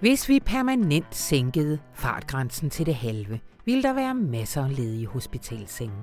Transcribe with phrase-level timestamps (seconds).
[0.00, 5.96] Hvis vi permanent sænkede fartgrænsen til det halve, ville der være masser af ledige hospitalsenge.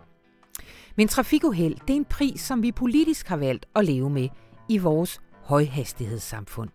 [0.96, 4.30] Men trafikuheld det er en pris, som vi politisk har valgt at leve med
[4.70, 6.70] i vores højhastighedssamfund.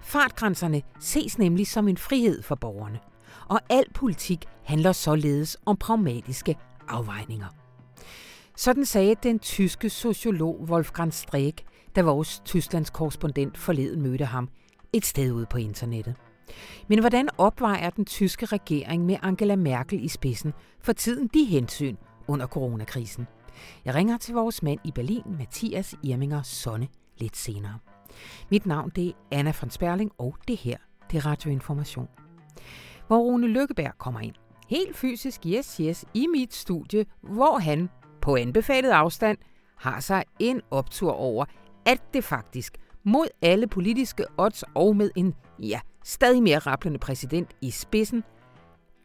[0.00, 2.98] Fartgrænserne ses nemlig som en frihed for borgerne,
[3.48, 6.56] og al politik handler således om pragmatiske
[6.88, 7.48] afvejninger.
[8.56, 11.62] Sådan sagde den tyske sociolog Wolfgang Streeck,
[11.96, 14.48] da vores Tysklands korrespondent forleden mødte ham
[14.92, 16.14] et sted ude på internettet.
[16.88, 21.96] Men hvordan opvejer den tyske regering med Angela Merkel i spidsen for tiden de hensyn
[22.28, 23.26] under coronakrisen?
[23.84, 26.88] Jeg ringer til vores mand i Berlin, Mathias Irminger Sonne,
[27.18, 27.78] lidt senere.
[28.50, 30.76] Mit navn det er Anna von Sperling, og det her
[31.10, 32.08] det er Radioinformation.
[33.06, 34.34] Hvor Rune Lykkeberg kommer ind.
[34.68, 37.88] Helt fysisk, yes, yes, i mit studie, hvor han
[38.20, 39.38] på anbefalet afstand
[39.76, 41.44] har sig en optur over,
[41.86, 47.50] at det faktisk mod alle politiske odds og med en, ja, stadig mere rapplende præsident
[47.60, 48.24] i spidsen,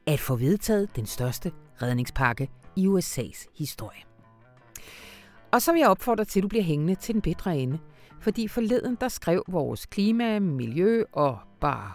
[0.07, 1.51] at få vedtaget den største
[1.81, 3.99] redningspakke i USA's historie.
[5.51, 7.79] Og så vil jeg opfordre til, at du bliver hængende til den bedre ende,
[8.21, 11.91] fordi forleden der skrev vores klima, miljø og bare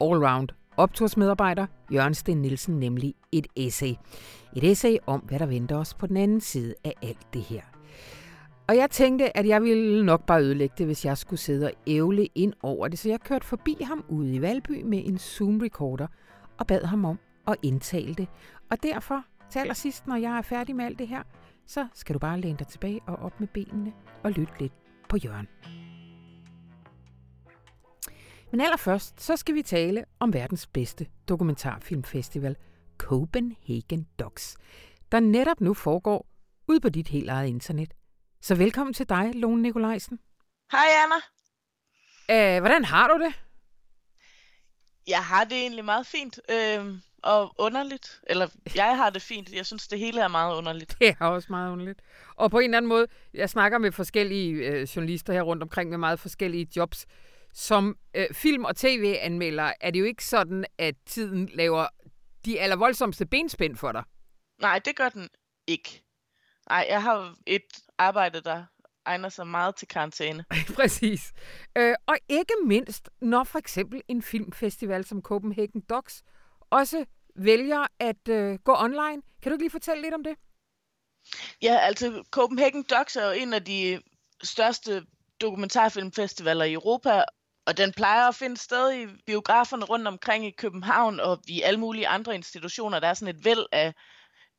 [0.00, 3.94] allround optursmedarbejder Jørgen Sten Nielsen nemlig et essay.
[4.56, 7.75] Et essay om, hvad der venter os på den anden side af alt det her.
[8.68, 11.72] Og jeg tænkte, at jeg ville nok bare ødelægge det, hvis jeg skulle sidde og
[11.86, 16.06] ævle ind over det, så jeg kørte forbi ham ude i Valby med en Zoom-recorder
[16.58, 18.28] og bad ham om at indtale det.
[18.70, 21.22] Og derfor, til allersidst, når jeg er færdig med alt det her,
[21.66, 24.72] så skal du bare læne dig tilbage og op med benene og lytte lidt
[25.08, 25.48] på Jørgen.
[28.50, 32.56] Men allerførst, så skal vi tale om verdens bedste dokumentarfilmfestival,
[32.98, 34.56] Copenhagen Docs,
[35.12, 36.26] der netop nu foregår
[36.68, 37.94] ud på dit helt eget internet.
[38.40, 40.18] Så velkommen til dig, Lone Nikolajsen.
[40.72, 41.16] Hej Anna.
[42.28, 43.34] Æh, hvordan har du det?
[45.06, 48.20] Jeg har det egentlig meget fint øh, og underligt.
[48.26, 49.52] Eller jeg har det fint.
[49.52, 50.96] Jeg synes, det hele er meget underligt.
[51.00, 52.00] Det er også meget underligt.
[52.36, 55.90] Og på en eller anden måde, jeg snakker med forskellige øh, journalister her rundt omkring
[55.90, 57.06] med meget forskellige jobs.
[57.52, 61.86] Som øh, film- og tv-anmelder er det jo ikke sådan, at tiden laver
[62.44, 64.02] de allervoldsomste benspænd for dig.
[64.60, 65.28] Nej, det gør den
[65.66, 66.02] ikke.
[66.68, 67.62] Nej, jeg har et
[67.98, 68.64] arbejde, der
[69.06, 70.44] egner sig meget til karantæne.
[70.76, 71.32] Præcis.
[71.78, 76.22] Øh, og ikke mindst, når for eksempel en filmfestival som Copenhagen Docs
[76.70, 77.04] også
[77.36, 79.22] vælger at øh, gå online.
[79.42, 80.36] Kan du ikke lige fortælle lidt om det?
[81.62, 84.00] Ja, altså Copenhagen Docs er jo en af de
[84.42, 85.06] største
[85.40, 87.24] dokumentarfilmfestivaler i Europa,
[87.66, 91.80] og den plejer at finde sted i biograferne rundt omkring i København og i alle
[91.80, 93.00] mulige andre institutioner.
[93.00, 93.94] Der er sådan et væld af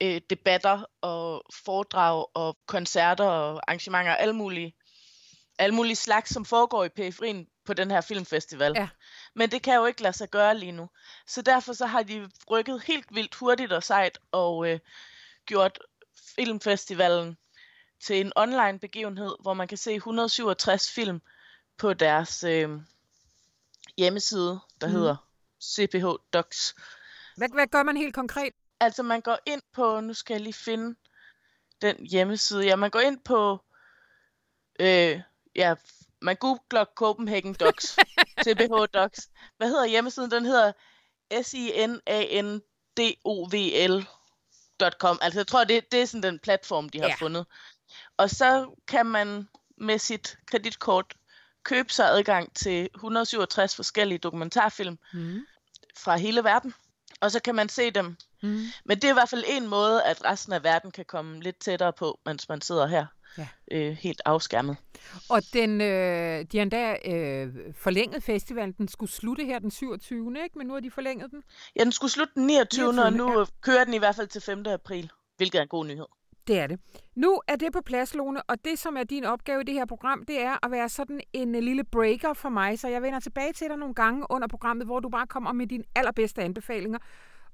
[0.02, 4.75] øh, debatter og foredrag og koncerter og arrangementer, alle mulige,
[5.59, 8.74] alle mulige slags, som foregår i periferien på den her filmfestival.
[8.75, 8.90] Ja.
[9.36, 10.90] Men det kan jo ikke lade sig gøre lige nu.
[11.28, 14.80] Så derfor så har de rykket helt vildt hurtigt og sejt og øh,
[15.46, 15.80] gjort
[16.36, 17.38] filmfestivalen
[18.06, 21.22] til en online begivenhed, hvor man kan se 167 film
[21.78, 22.69] på deres øh,
[23.97, 24.94] hjemmeside, der mm.
[24.94, 25.16] hedder
[25.63, 26.75] CPH Docs.
[27.38, 28.53] Hvad, hvad gør man helt konkret?
[28.79, 30.95] Altså man går ind på, nu skal jeg lige finde
[31.81, 32.65] den hjemmeside.
[32.65, 33.63] Ja, man går ind på,
[34.79, 35.21] øh,
[35.55, 35.75] ja,
[36.21, 37.97] man googler Copenhagen Docs,
[38.45, 39.29] CPH Docs.
[39.57, 40.31] Hvad hedder hjemmesiden?
[40.31, 40.71] Den hedder
[43.88, 45.19] S-I-N-A-N-D-O-V-L.com.
[45.21, 47.15] Altså jeg tror, det, det er sådan den platform, de har Ja.
[47.19, 47.45] fundet.
[48.17, 51.13] Og så kan man med sit kreditkort
[51.63, 55.39] købe sig adgang til 167 forskellige dokumentarfilm Mm.
[55.97, 56.73] fra hele verden.
[57.21, 58.17] Og så kan man se dem.
[58.44, 58.59] Mm.
[58.86, 61.59] Men det er i hvert fald en måde, at resten af verden kan komme lidt
[61.59, 63.06] tættere på, mens man sidder her
[63.38, 63.48] Ja.
[63.72, 64.78] øh, helt afskærmet.
[65.30, 68.72] Og den, øh, de har endda øh, forlænget festivalen.
[68.78, 70.36] Den skulle slutte her den 27.
[70.44, 70.57] Ikke?
[70.57, 71.44] Men nu har de forlænget den.
[71.75, 72.86] Ja, den skulle slutte den 29.
[72.94, 74.66] 29 og 29., nu kører den i hvert fald til 5.
[74.68, 76.06] april, hvilket er en god nyhed.
[76.48, 76.80] Det er det.
[77.16, 79.86] Nu er det på plads, Lone, og det, som er din opgave i det her
[79.86, 83.19] program, det er at være sådan en øh, lille breaker for mig, så jeg vender
[83.19, 87.00] tilbage til dig nogle gange under programmet, hvor du bare kommer med dine allerbedste anbefalinger.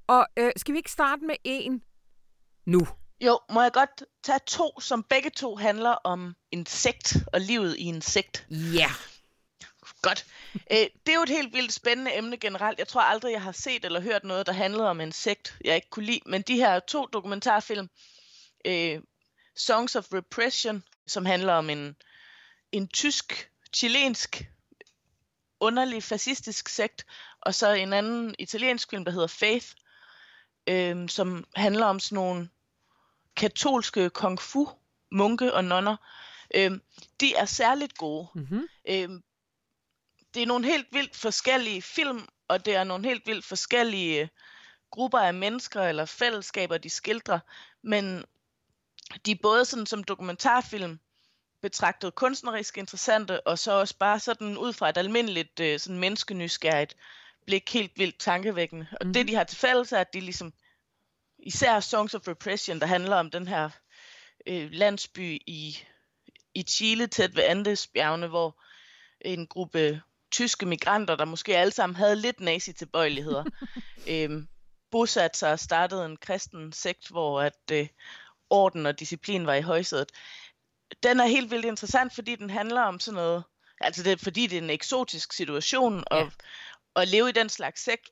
[0.06, 1.82] Og øh, skal vi ikke starte med en
[2.64, 2.88] nu?
[3.20, 7.84] Jo, må jeg godt tage to, som begge to handler om insekt og livet i
[7.84, 8.46] en sekt.
[8.50, 8.90] Ja.
[10.02, 10.26] Godt.
[10.70, 12.78] Æ, det er jo et helt vildt spændende emne generelt.
[12.78, 15.74] Jeg tror aldrig, jeg har set eller hørt noget, der handlede om en sekt, jeg
[15.74, 16.20] ikke kunne lide.
[16.26, 17.90] Men de her to dokumentarfilm,
[18.64, 19.00] øh,
[19.56, 21.96] Songs of Repression, som handler om en,
[22.72, 24.48] en tysk, chilensk,
[25.60, 27.06] underlig fascistisk sekt,
[27.40, 29.66] og så en anden italiensk film, der hedder Faith,
[30.66, 32.48] øh, som handler om sådan nogle
[33.36, 34.68] katolske kung fu
[35.10, 35.96] munke og nonner.
[36.54, 36.70] Øh,
[37.20, 38.28] de er særligt gode.
[38.34, 38.68] Mm-hmm.
[38.88, 39.08] Øh,
[40.34, 44.30] det er nogle helt vildt forskellige film, og det er nogle helt vildt forskellige
[44.90, 47.38] grupper af mennesker eller fællesskaber, de skildrer,
[47.82, 48.24] men
[49.26, 51.00] de er både sådan som dokumentarfilm
[51.60, 56.96] betragtet kunstnerisk interessante, og så også bare sådan ud fra et almindeligt øh, sådan menneskenysgerrigt
[57.46, 58.86] blik helt vildt tankevækkende.
[59.00, 59.12] Og mm.
[59.12, 59.26] det, mhm.
[59.26, 60.52] de har til fælles, er, at de ligesom,
[61.38, 63.70] især Songs of Repression, der handler om den her
[64.46, 65.78] øh, landsby i,
[66.54, 68.62] i Chile, tæt ved Andesbjergene, hvor
[69.20, 70.02] en gruppe
[70.32, 73.44] tyske migranter, der måske alle sammen havde lidt nazi-tilbøjeligheder,
[74.10, 74.30] øh,
[74.90, 77.88] bosatte sig og startede en kristen sekt, hvor at øh,
[78.50, 80.12] orden og disciplin var i højsædet.
[81.02, 83.44] Den er helt vildt interessant, fordi den handler om sådan noget,
[83.80, 86.28] altså det fordi det er en eksotisk situation, og, ja
[86.96, 88.10] at leve i den slags sekt,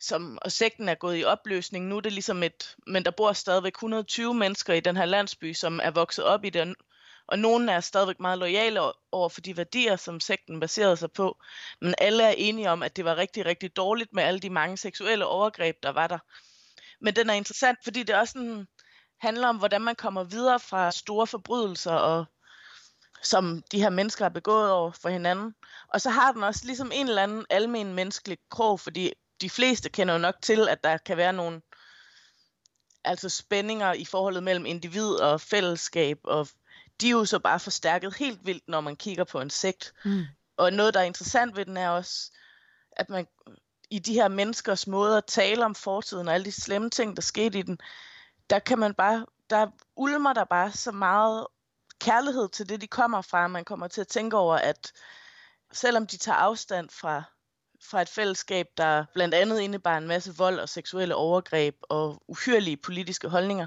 [0.00, 1.86] som, og sekten er gået i opløsning.
[1.86, 5.52] Nu er det ligesom et, men der bor stadigvæk 120 mennesker i den her landsby,
[5.52, 6.74] som er vokset op i den,
[7.26, 8.80] og nogle er stadigvæk meget lojale
[9.12, 11.38] over for de værdier, som sekten baserede sig på.
[11.80, 14.76] Men alle er enige om, at det var rigtig, rigtig dårligt med alle de mange
[14.76, 16.18] seksuelle overgreb, der var der.
[17.00, 18.66] Men den er interessant, fordi det også sådan,
[19.20, 22.24] handler om, hvordan man kommer videre fra store forbrydelser og
[23.26, 25.54] som de her mennesker har begået over for hinanden.
[25.88, 29.88] Og så har den også ligesom en eller anden almen menneskelig krog, fordi de fleste
[29.88, 31.60] kender jo nok til, at der kan være nogle
[33.04, 36.48] altså spændinger i forholdet mellem individ og fællesskab, og
[37.00, 39.92] de er jo så bare forstærket helt vildt, når man kigger på en sekt.
[40.04, 40.24] Mm.
[40.56, 42.32] Og noget, der er interessant ved den, er også,
[42.92, 43.26] at man
[43.90, 47.22] i de her menneskers måde at tale om fortiden og alle de slemme ting, der
[47.22, 47.78] skete i den,
[48.50, 49.66] der kan man bare, der
[49.96, 51.46] ulmer der bare så meget
[52.04, 53.46] kærlighed til det, de kommer fra.
[53.48, 54.92] Man kommer til at tænke over, at
[55.72, 57.22] selvom de tager afstand fra,
[57.90, 62.76] fra et fællesskab, der blandt andet indebar en masse vold og seksuelle overgreb og uhyrelige
[62.76, 63.66] politiske holdninger,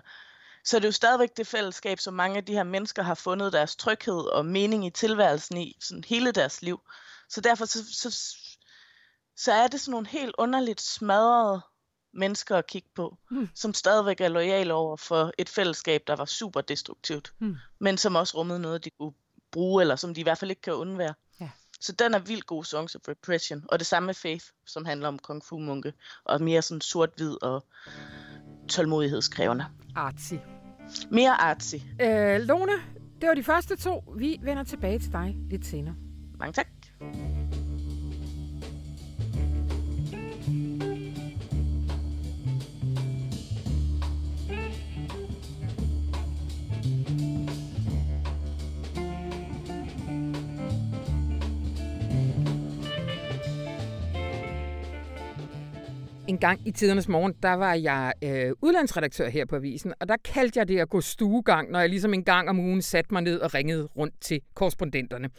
[0.63, 3.53] så er det jo stadigvæk det fællesskab, som mange af de her mennesker har fundet
[3.53, 6.79] deres tryghed og mening i tilværelsen i sådan hele deres liv.
[7.29, 8.27] Så derfor så, så,
[9.35, 11.61] så er det sådan nogle helt underligt smadrede
[12.13, 13.49] mennesker at kigge på, mm.
[13.55, 17.55] som stadigvæk er lojale over for et fællesskab, der var super destruktivt, mm.
[17.79, 19.13] men som også rummede noget, de kunne
[19.51, 21.13] bruge, eller som de i hvert fald ikke kan undvære.
[21.41, 21.49] Ja.
[21.79, 23.63] Så den er vildt god Songs of Repression.
[23.67, 25.93] Og det samme med Faith, som handler om kung fu munke,
[26.23, 27.65] og mere sådan sort-hvid og
[28.69, 29.65] tålmodighedskrævende.
[29.95, 30.33] Artsy.
[31.11, 31.75] Mere artsy.
[32.01, 32.71] Øh, Lone,
[33.21, 34.03] det var de første to.
[34.17, 35.95] Vi vender tilbage til dig lidt senere.
[36.39, 36.76] Mange tak.
[56.37, 60.15] En gang i tidernes morgen, der var jeg øh, udlandsredaktør her på avisen, og der
[60.25, 63.21] kaldte jeg det at gå stuegang, når jeg ligesom en gang om ugen satte mig
[63.21, 65.29] ned og ringede rundt til korrespondenterne.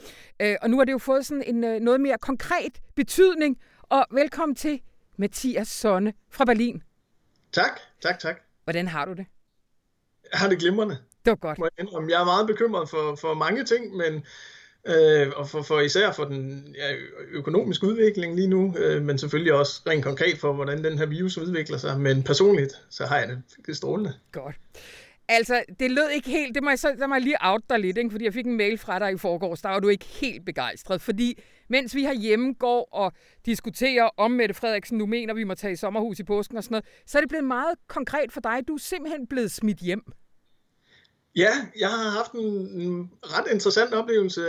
[0.40, 4.06] Øh, og nu har det jo fået sådan en øh, noget mere konkret betydning, og
[4.10, 4.80] velkommen til
[5.16, 6.82] Mathias Sonne fra Berlin.
[7.52, 8.36] Tak, tak, tak.
[8.64, 9.26] Hvordan har du det?
[10.32, 10.98] Jeg har det glimrende.
[11.24, 11.58] Det var godt.
[12.10, 14.24] Jeg er meget bekymret for, for mange ting, men
[14.86, 16.94] øh, og for, for især for den ja,
[17.32, 21.38] økonomiske udvikling lige nu, øh, men selvfølgelig også rent konkret for, hvordan den her virus
[21.38, 22.00] udvikler sig.
[22.00, 24.12] Men personligt, så har jeg det, det strålende.
[24.32, 24.56] Godt.
[25.28, 27.78] Altså, det lød ikke helt, det må jeg, så, der må jeg lige out dig
[27.78, 28.10] lidt, ikke?
[28.10, 31.02] fordi jeg fik en mail fra dig i forgårs, der var du ikke helt begejstret,
[31.02, 33.12] fordi mens vi herhjemme går og
[33.46, 36.72] diskuterer om Mette Frederiksen nu mener, vi må tage i sommerhus i påsken og sådan
[36.72, 38.68] noget, så er det blevet meget konkret for dig.
[38.68, 40.02] Du er simpelthen blevet smidt hjem.
[41.38, 44.42] Ja, jeg har haft en, ret interessant oplevelse.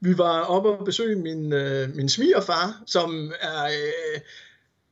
[0.00, 3.64] Vi var oppe og besøge min, øh, min svigerfar, som er...
[3.64, 4.20] Øh,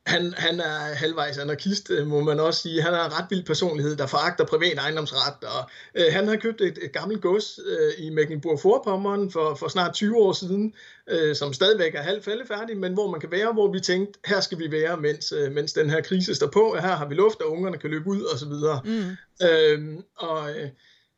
[0.05, 2.81] han, han er halvvejs anarkist, øh, må man også sige.
[2.81, 5.43] Han har en ret vild personlighed, der foragter privat ejendomsret.
[5.43, 9.93] Og, øh, han har købt et, et gammelt gods øh, i Mecklenburg-Vorpommern for, for snart
[9.93, 10.73] 20 år siden,
[11.09, 14.39] øh, som stadigvæk er halvt faldefærdig, men hvor man kan være, hvor vi tænkte, her
[14.39, 16.75] skal vi være, mens, øh, mens den her krise står på.
[16.81, 18.81] Her har vi luft, og ungerne kan løbe ud, og så videre.
[18.85, 19.47] Mm.
[19.47, 20.49] Øh, og...
[20.49, 20.69] Øh,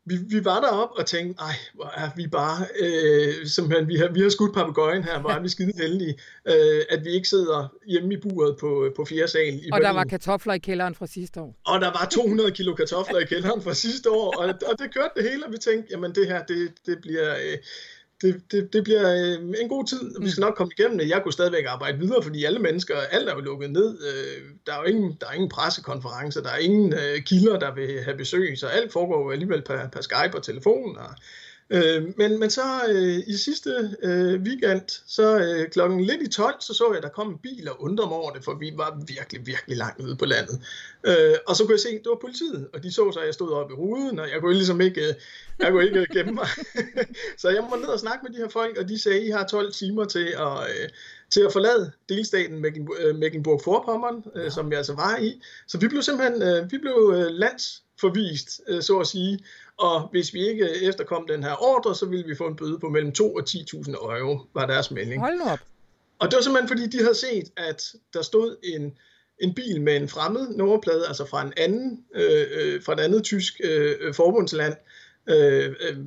[0.05, 4.07] vi, vi var derop og tænkte, ej, hvor er vi bare, øh, simpelthen, vi har,
[4.07, 6.15] vi har skudt papegøjen her, hvor er vi skide heldige,
[6.47, 9.83] øh, at vi ikke sidder hjemme i buret på, på fjerde sal i Og Berlin.
[9.83, 11.55] der var kartofler i kælderen fra sidste år.
[11.65, 15.11] Og der var 200 kilo kartofler i kælderen fra sidste år, og, og det kørte
[15.15, 17.35] det hele, og vi tænkte, jamen det her, det, det bliver...
[17.35, 17.57] Øh,
[18.23, 21.09] det, det, det bliver øh, en god tid, og vi skal nok komme igennem det.
[21.09, 23.97] Jeg kunne stadigvæk arbejde videre, fordi alle mennesker, alt er jo lukket ned.
[24.07, 27.73] Øh, der er jo ingen, der er ingen pressekonferencer, der er ingen øh, kilder, der
[27.75, 30.97] vil have besøg, så alt foregår jo alligevel per, per Skype og telefon.
[30.97, 31.09] Og,
[31.73, 36.55] Øh, men, men så øh, i sidste øh, weekend, så øh, klokken lidt i 12,
[36.59, 38.71] så så jeg, at der kom en bil og undrede mig over det, for vi
[38.75, 40.61] var virkelig, virkelig langt ude på landet.
[41.03, 43.25] Øh, og så kunne jeg se, at det var politiet, og de så så, at
[43.25, 45.13] jeg stod oppe i ruden, og jeg kunne ligesom ikke, øh,
[45.59, 46.47] jeg kunne ikke øh, gemme mig.
[47.41, 49.29] så jeg må ned og snakke med de her folk, og de sagde, at I
[49.29, 50.89] har 12 timer til at, øh,
[51.33, 52.65] til at forlade delstaten
[53.15, 54.49] Mecklenburg-Vorpommern, ja.
[54.49, 55.41] som vi altså var i.
[55.67, 59.39] Så vi blev simpelthen vi blev landsforvist, så at sige,
[59.77, 62.89] og hvis vi ikke efterkom den her ordre, så ville vi få en bøde på
[62.89, 65.21] mellem 2 og 10.000 euro, var deres melding.
[65.21, 65.59] Hold op.
[66.19, 68.97] Og det var simpelthen fordi, de havde set, at der stod en,
[69.39, 73.23] en bil med en fremmed nummerplade, altså fra en anden, øh, øh, fra et andet
[73.23, 74.75] tysk øh, forbundsland.
[75.27, 75.97] Øh, øh,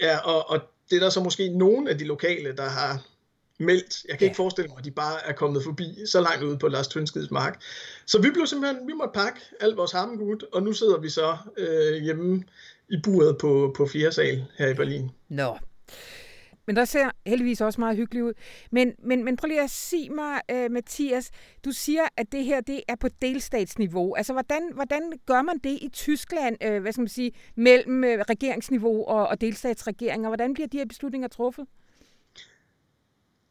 [0.00, 3.06] ja, og, og det er der så måske nogle af de lokale, der har
[3.60, 4.04] meldt.
[4.08, 4.30] Jeg kan ja.
[4.30, 7.30] ikke forestille mig, at de bare er kommet forbi så langt ude på Lars Tønskeds
[7.30, 7.60] mark.
[8.06, 11.36] Så vi blev simpelthen, vi måtte pakke alt vores hammegud, og nu sidder vi så
[11.56, 12.44] øh, hjemme
[12.88, 15.10] i buret på, på fjerde sal her i Berlin.
[15.28, 15.56] Nå,
[16.70, 18.32] men der ser heldigvis også meget hyggeligt ud.
[18.70, 21.30] Men, men, men prøv lige at sige mig, uh, Mathias,
[21.64, 24.14] du siger, at det her det er på delstatsniveau.
[24.14, 28.10] Altså, hvordan, hvordan gør man det i Tyskland, uh, hvad skal man sige, mellem uh,
[28.10, 30.28] regeringsniveau og, og delstatsregeringer?
[30.28, 31.66] Hvordan bliver de her beslutninger truffet?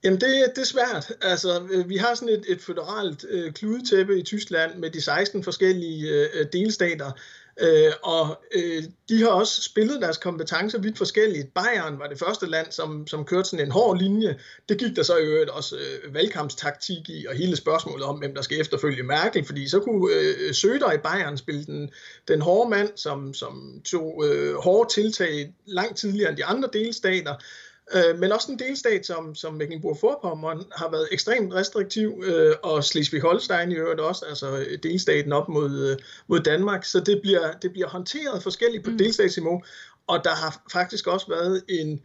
[0.03, 1.11] Jamen, det, det er svært.
[1.21, 5.43] Altså, øh, vi har sådan et, et føderalt øh, kludetæppe i Tyskland med de 16
[5.43, 7.11] forskellige øh, delstater,
[7.61, 11.53] Øh, og øh, de har også spillet deres kompetencer vidt forskelligt.
[11.53, 14.39] Bayern var det første land, som, som kørte sådan en hård linje.
[14.69, 18.35] Det gik der så i øvrigt også øh, valgkampstaktik i, og hele spørgsmålet om, hvem
[18.35, 21.89] der skal efterfølge Merkel, fordi så kunne øh, Søder i Bayern spille den,
[22.27, 27.35] den hårde mand, som, som tog øh, hårde tiltag langt tidligere end de andre delstater.
[27.91, 33.71] Øh, men også en delstat som, som Mecklenburg-Vorpommern har været ekstremt restriktiv, øh, og Slesvig-Holstein
[33.71, 37.87] i øvrigt også, altså delstaten op mod, øh, mod Danmark, så det bliver, det bliver
[37.87, 38.97] håndteret forskelligt på mm.
[38.97, 39.63] delstatsniveau,
[40.07, 42.01] og der har faktisk også været en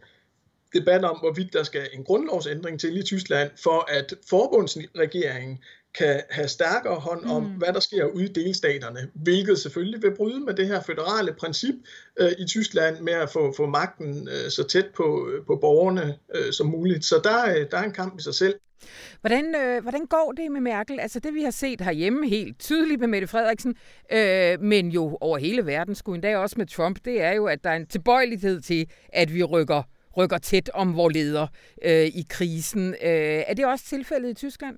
[0.73, 5.59] debat om, hvorvidt der skal en grundlovsændring til i Tyskland, for at forbundsregeringen
[5.97, 7.49] kan have stærkere hånd om, mm.
[7.49, 11.75] hvad der sker ude i delstaterne, hvilket selvfølgelig vil bryde med det her føderale princip
[12.19, 16.53] øh, i Tyskland med at få, få magten øh, så tæt på, på borgerne øh,
[16.53, 17.05] som muligt.
[17.05, 18.55] Så der, øh, der er en kamp i sig selv.
[19.21, 20.99] Hvordan, øh, hvordan går det med Merkel?
[20.99, 23.75] Altså det, vi har set herhjemme helt tydeligt med Mette Frederiksen,
[24.11, 27.63] øh, men jo over hele verden, skulle endda også med Trump, det er jo, at
[27.63, 29.83] der er en tilbøjelighed til, at vi rykker
[30.17, 31.47] rykker tæt om vores leder
[31.85, 32.89] øh, i krisen.
[32.89, 34.75] Øh, er det også tilfældet i Tyskland?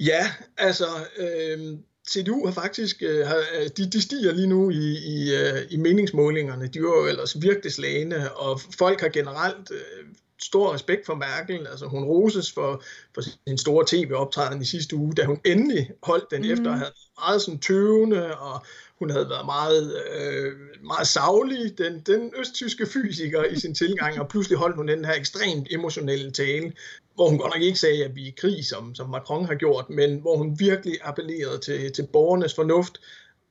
[0.00, 0.86] Ja, altså
[1.16, 3.42] øh, CDU har faktisk, øh, har,
[3.76, 6.66] de, de stiger lige nu i, i, øh, i meningsmålingerne.
[6.66, 10.04] De var jo ellers virkelig slagende, og folk har generelt øh,
[10.42, 11.66] stor respekt for Merkel.
[11.66, 12.82] Altså hun roses for,
[13.14, 16.50] for sin store tv-optræden i sidste uge, da hun endelig holdt den mm.
[16.50, 18.66] efter at have meget sådan tøvende og
[18.98, 20.52] hun havde været meget, øh,
[20.84, 25.14] meget savlig, den, den østtyske fysiker i sin tilgang, og pludselig holdt hun den her
[25.14, 26.72] ekstremt emotionelle tale,
[27.14, 29.54] hvor hun godt nok ikke sagde, at vi er i krig, som, som Macron har
[29.54, 33.00] gjort, men hvor hun virkelig appellerede til, til borgernes fornuft.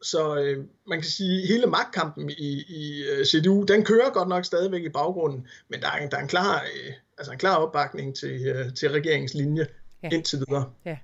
[0.02, 4.30] Så øh, man kan sige, at hele magtkampen i, i øh, CDU, den kører godt
[4.30, 7.56] nok stadigvæk i baggrunden, men der er, der er en, klar, øh, altså en klar
[7.56, 9.68] opbakning til, øh, til regeringens linje
[10.04, 10.10] ja.
[10.12, 10.72] indtil videre.
[10.86, 10.98] Ja.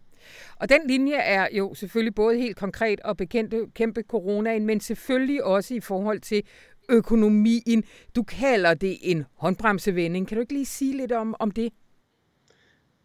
[0.61, 5.43] Og den linje er jo selvfølgelig både helt konkret og bekendte kæmpe coronaen, men selvfølgelig
[5.43, 6.43] også i forhold til
[6.89, 7.83] økonomien.
[8.15, 10.27] Du kalder det en håndbremsevending.
[10.27, 11.73] Kan du ikke lige sige lidt om, om det?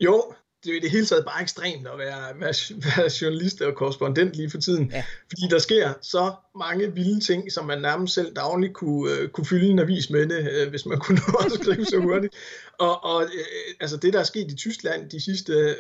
[0.01, 0.33] Jo,
[0.65, 2.55] det er i det hele taget bare ekstremt at være, være,
[2.97, 4.91] være journalist og korrespondent lige for tiden.
[4.91, 5.05] Ja.
[5.29, 9.47] Fordi der sker så mange vilde ting, som man nærmest selv dagligt kunne, uh, kunne
[9.47, 12.35] fylde en avis med det, uh, hvis man kunne nå at skrive så hurtigt.
[12.79, 15.77] Og, og uh, altså det, der er sket i Tyskland de sidste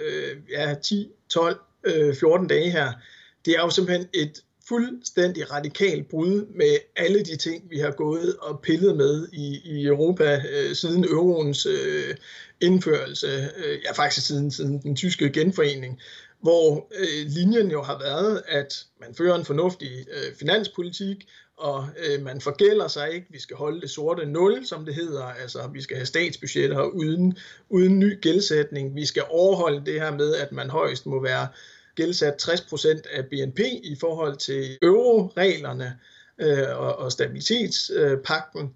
[0.50, 2.92] ja, 10, 12, øh, 14 dage her,
[3.44, 8.36] det er jo simpelthen et fuldstændig radikalt brud med alle de ting, vi har gået
[8.36, 12.14] og pillet med i, i Europa øh, siden euroens øh,
[12.60, 16.00] indførelse, øh, ja faktisk siden, siden den tyske genforening,
[16.40, 22.22] hvor øh, linjen jo har været, at man fører en fornuftig øh, finanspolitik, og øh,
[22.22, 23.26] man forgælder sig ikke.
[23.30, 25.24] Vi skal holde det sorte nul, som det hedder.
[25.24, 27.38] Altså, vi skal have statsbudgetter uden,
[27.68, 28.94] uden ny gældsætning.
[28.94, 31.48] Vi skal overholde det her med, at man højst må være
[31.96, 35.98] gældsat 60% af BNP i forhold til euroreglerne
[36.38, 38.62] øh, og, og stabilitetspakten.
[38.62, 38.68] Øh,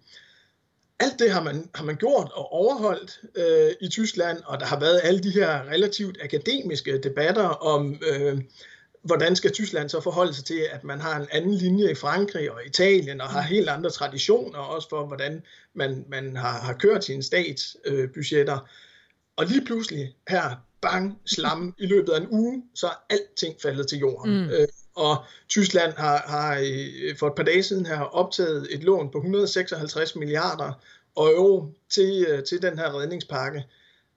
[1.01, 4.81] alt det har man, har man gjort og overholdt øh, i Tyskland, og der har
[4.81, 8.41] været alle de her relativt akademiske debatter om, øh,
[9.03, 12.51] hvordan skal Tyskland så forholde sig til, at man har en anden linje i Frankrig
[12.51, 15.43] og Italien, og har helt andre traditioner også for, hvordan
[15.75, 18.55] man, man har, har kørt sine statsbudgetter.
[18.55, 18.69] Øh,
[19.37, 23.89] og lige pludselig her, bang, slam, i løbet af en uge, så er alting faldet
[23.89, 24.45] til jorden.
[24.45, 24.51] Mm.
[24.51, 25.17] Øh, og
[25.49, 26.55] Tyskland har, har
[27.19, 30.73] for et par dage siden her optaget et lån på 156 milliarder
[31.17, 33.65] euro til, øh, til den her redningspakke,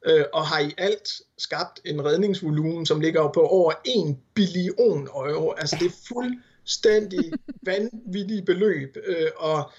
[0.06, 5.52] øh, og har i alt skabt en redningsvolumen, som ligger på over 1 billion euro.
[5.52, 7.32] Altså det er fuldstændig
[7.66, 9.72] vanvittige beløb, øh, og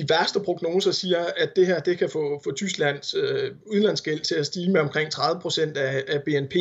[0.00, 4.34] de værste prognoser siger, at det her det kan få, få Tysklands øh, udlandsgæld til
[4.34, 6.54] at stige med omkring 30 procent af, af BNP,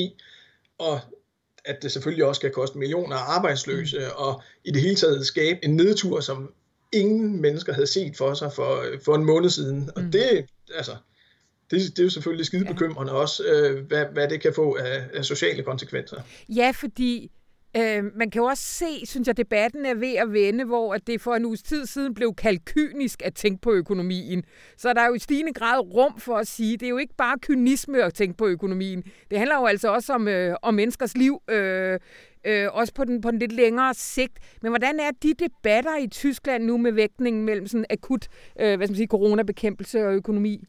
[0.78, 1.00] og
[1.66, 4.06] at det selvfølgelig også kan koste millioner af arbejdsløse, mm.
[4.16, 6.54] og i det hele taget skabe en nedtur, som
[6.92, 9.90] ingen mennesker havde set for sig for, for en måned siden.
[9.96, 10.12] Og mm.
[10.12, 10.96] det, altså,
[11.72, 13.20] det, det er jo selvfølgelig skide bekymrende ja.
[13.20, 16.22] også, øh, hvad, hvad det kan få af, af sociale konsekvenser.
[16.50, 17.32] Ja, fordi
[17.78, 21.08] Øh, man kan jo også se, synes jeg, debatten er ved at vende, hvor at
[21.08, 24.44] det for en uges tid siden blev kalkynisk at tænke på økonomien.
[24.78, 27.16] Så der er jo i stigende grad rum for at sige, det er jo ikke
[27.18, 29.04] bare kynisme at tænke på økonomien.
[29.32, 32.00] Det handler jo altså også om, øh, om menneskers liv, øh,
[32.46, 34.40] øh, også på den, på den lidt længere sigt.
[34.62, 38.28] Men hvordan er de debatter i Tyskland nu med vægtningen mellem sådan akut
[38.60, 40.64] øh, hvad skal man sige, coronabekæmpelse og økonomi?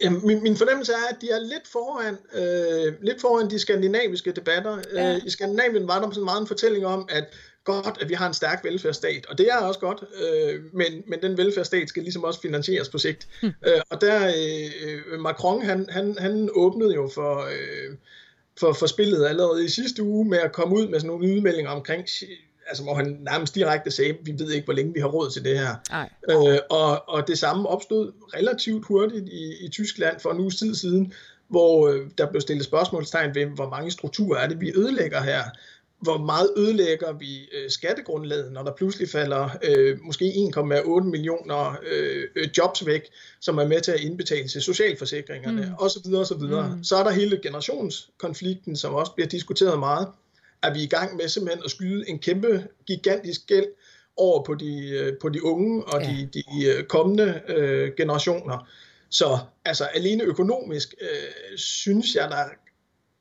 [0.00, 4.32] Jamen, min, min fornemmelse er, at de er lidt foran, øh, lidt foran de skandinaviske
[4.32, 4.78] debatter.
[4.94, 5.14] Ja.
[5.14, 7.24] Øh, I Skandinavien var der sådan meget en fortælling om, at
[7.64, 11.22] godt, at vi har en stærk velfærdsstat, og det er også godt, øh, men, men
[11.22, 13.28] den velfærdsstat skal ligesom også finansieres på sigt.
[13.40, 13.52] Hmm.
[13.66, 17.96] Øh, og der, øh, Macron, han, han, han åbnede jo for, øh,
[18.60, 21.70] for, for spillet allerede i sidste uge med at komme ud med sådan nogle udmeldinger
[21.70, 22.08] omkring
[22.66, 25.44] altså hvor han nærmest direkte sagde, vi ved ikke, hvor længe vi har råd til
[25.44, 25.74] det her.
[26.30, 30.74] Øh, og, og det samme opstod relativt hurtigt i, i Tyskland for en uges tid
[30.74, 31.12] siden,
[31.48, 35.42] hvor øh, der blev stillet spørgsmålstegn ved, hvor mange strukturer er det, vi ødelægger her.
[36.00, 40.24] Hvor meget ødelægger vi øh, skattegrundlaget, når der pludselig falder øh, måske
[40.56, 43.02] 1,8 millioner øh, øh, jobs væk,
[43.40, 45.84] som er med til at indbetale til socialforsikringerne, mm.
[45.84, 46.14] osv.
[46.14, 46.42] osv.
[46.42, 46.84] Mm.
[46.84, 50.08] Så er der hele generationskonflikten, som også bliver diskuteret meget
[50.64, 53.66] er vi i gang med simpelthen at skyde en kæmpe, gigantisk gæld
[54.16, 56.08] over på de, øh, på de unge og ja.
[56.08, 58.68] de, de øh, kommende øh, generationer.
[59.10, 62.44] Så altså alene økonomisk øh, synes jeg, der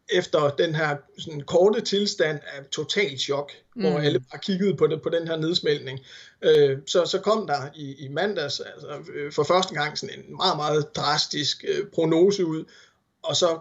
[0.09, 3.81] efter den her sådan, korte tilstand af total chok, mm.
[3.81, 5.99] hvor alle bare kiggede på, det, på den her nedsmeltning,
[6.41, 10.35] øh, så, så kom der i, i mandags altså, øh, for første gang sådan en
[10.35, 12.63] meget, meget drastisk øh, prognose ud,
[13.23, 13.59] og så,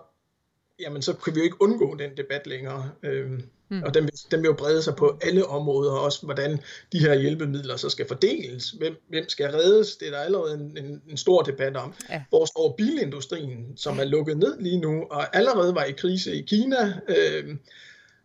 [0.81, 2.91] jamen, så kan vi jo ikke undgå den debat længere.
[3.03, 3.31] Øh,
[3.73, 3.83] Mm.
[3.83, 6.61] Og den, den vil jo brede sig på alle områder, også hvordan
[6.93, 8.71] de her hjælpemidler så skal fordeles.
[8.71, 9.97] Hvem, hvem skal reddes?
[9.97, 11.95] Det er der allerede en, en, en stor debat om.
[12.11, 12.23] Ja.
[12.29, 16.43] Hvor står bilindustrien, som er lukket ned lige nu, og allerede var i krise i
[16.43, 17.01] Kina.
[17.09, 17.57] Øh,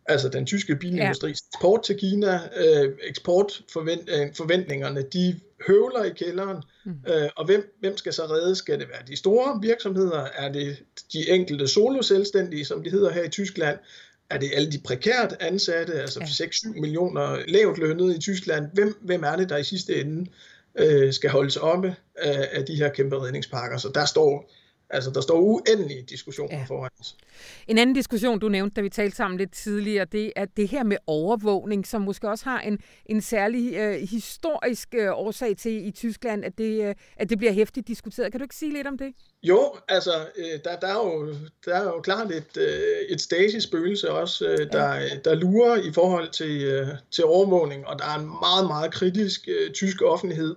[0.06, 1.46] altså den tyske bilindustris ja.
[1.56, 6.92] eksport til Kina, øh, eksportforventningerne, de høvler i kælderen, mm.
[7.08, 8.54] øh, og hvem, hvem skal så redde?
[8.54, 10.26] Skal det være de store virksomheder?
[10.34, 10.76] Er det
[11.12, 13.78] de enkelte soloselvstændige, som de hedder her i Tyskland?
[14.30, 16.46] Er det alle de prekært ansatte, altså ja.
[16.46, 18.66] 6-7 millioner lavt lønnede i Tyskland?
[18.74, 20.30] Hvem, hvem er det, der i sidste ende
[20.78, 23.78] øh, skal holdes oppe af, af de her kæmpe redningspakker?
[23.78, 24.50] Så der står
[24.90, 26.64] Altså, der står uendelige diskussioner ja.
[26.68, 27.16] foran os.
[27.68, 30.82] En anden diskussion, du nævnte, da vi talte sammen lidt tidligere, det er det her
[30.82, 35.90] med overvågning, som måske også har en, en særlig øh, historisk øh, årsag til i
[35.90, 38.32] Tyskland, at det, øh, at det bliver hæftigt diskuteret.
[38.32, 39.14] Kan du ikke sige lidt om det?
[39.42, 44.10] Jo, altså, øh, der, der, er jo, der er jo klart et, øh, et stasi-spøgelse
[44.10, 45.08] også, øh, der, ja.
[45.24, 49.48] der lurer i forhold til, øh, til overvågning, og der er en meget, meget kritisk
[49.48, 50.56] øh, tysk offentlighed,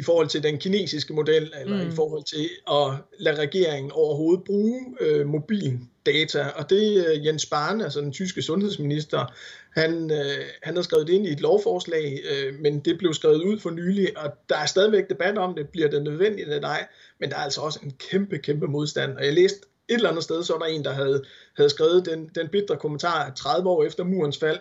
[0.00, 1.90] i forhold til den kinesiske model, eller mm.
[1.90, 6.46] i forhold til at lade regeringen overhovedet bruge øh, mobildata.
[6.56, 9.34] Og det øh, Jens Spahn, altså den tyske sundhedsminister,
[9.80, 13.42] han, øh, han har skrevet det ind i et lovforslag, øh, men det blev skrevet
[13.42, 16.86] ud for nylig, og der er stadigvæk debat om det, bliver det nødvendigt eller ej,
[17.20, 19.16] men der er altså også en kæmpe, kæmpe modstand.
[19.16, 19.58] Og jeg læste
[19.88, 21.24] et eller andet sted, så var der en, der havde,
[21.56, 24.58] havde skrevet den, den bitre kommentar 30 år efter murens fald,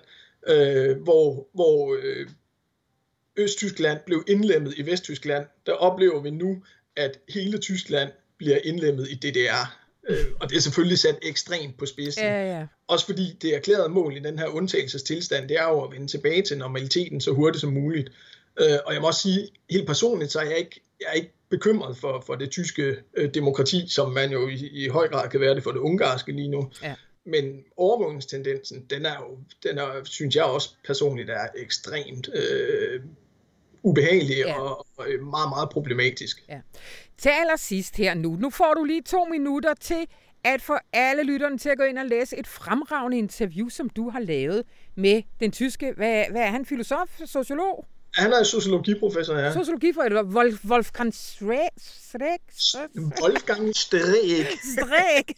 [0.47, 2.27] øh, hvor, hvor øh,
[3.39, 6.63] Østtyskland blev indlemmet i Vesttyskland, der oplever vi nu,
[6.95, 9.79] at hele Tyskland bliver indlemmet i DDR.
[10.09, 12.23] Øh, og det er selvfølgelig sat ekstremt på spidsen.
[12.23, 12.65] Ja, ja.
[12.87, 16.41] Også fordi det erklærede mål i den her undtagelsestilstand, det er jo at vende tilbage
[16.41, 18.11] til normaliteten så hurtigt som muligt.
[18.61, 21.33] Øh, og jeg må også sige, helt personligt, så er jeg ikke, jeg er ikke
[21.49, 25.39] bekymret for, for det tyske øh, demokrati, som man jo i, i høj grad kan
[25.39, 26.71] være det for det ungarske lige nu.
[26.83, 26.95] Ja.
[27.25, 33.01] Men overvågningstendensen, den er jo, den er, synes jeg også personligt er ekstremt øh,
[33.83, 34.61] ubehagelig ja.
[34.61, 36.43] og, og meget, meget problematisk.
[36.49, 36.59] Ja.
[37.17, 40.07] Til allersidst her nu, nu får du lige to minutter til
[40.43, 44.09] at få alle lytterne til at gå ind og læse et fremragende interview, som du
[44.09, 44.63] har lavet
[44.95, 47.85] med den tyske, hvad, hvad er han, filosof, sociolog?
[48.13, 49.53] Han er sociologiprofessor, ja.
[49.53, 51.73] Sociologiprofessor, Wolf, Wolfgang Streeck.
[53.21, 53.75] Wolfgang.
[53.75, 55.31] Streeck.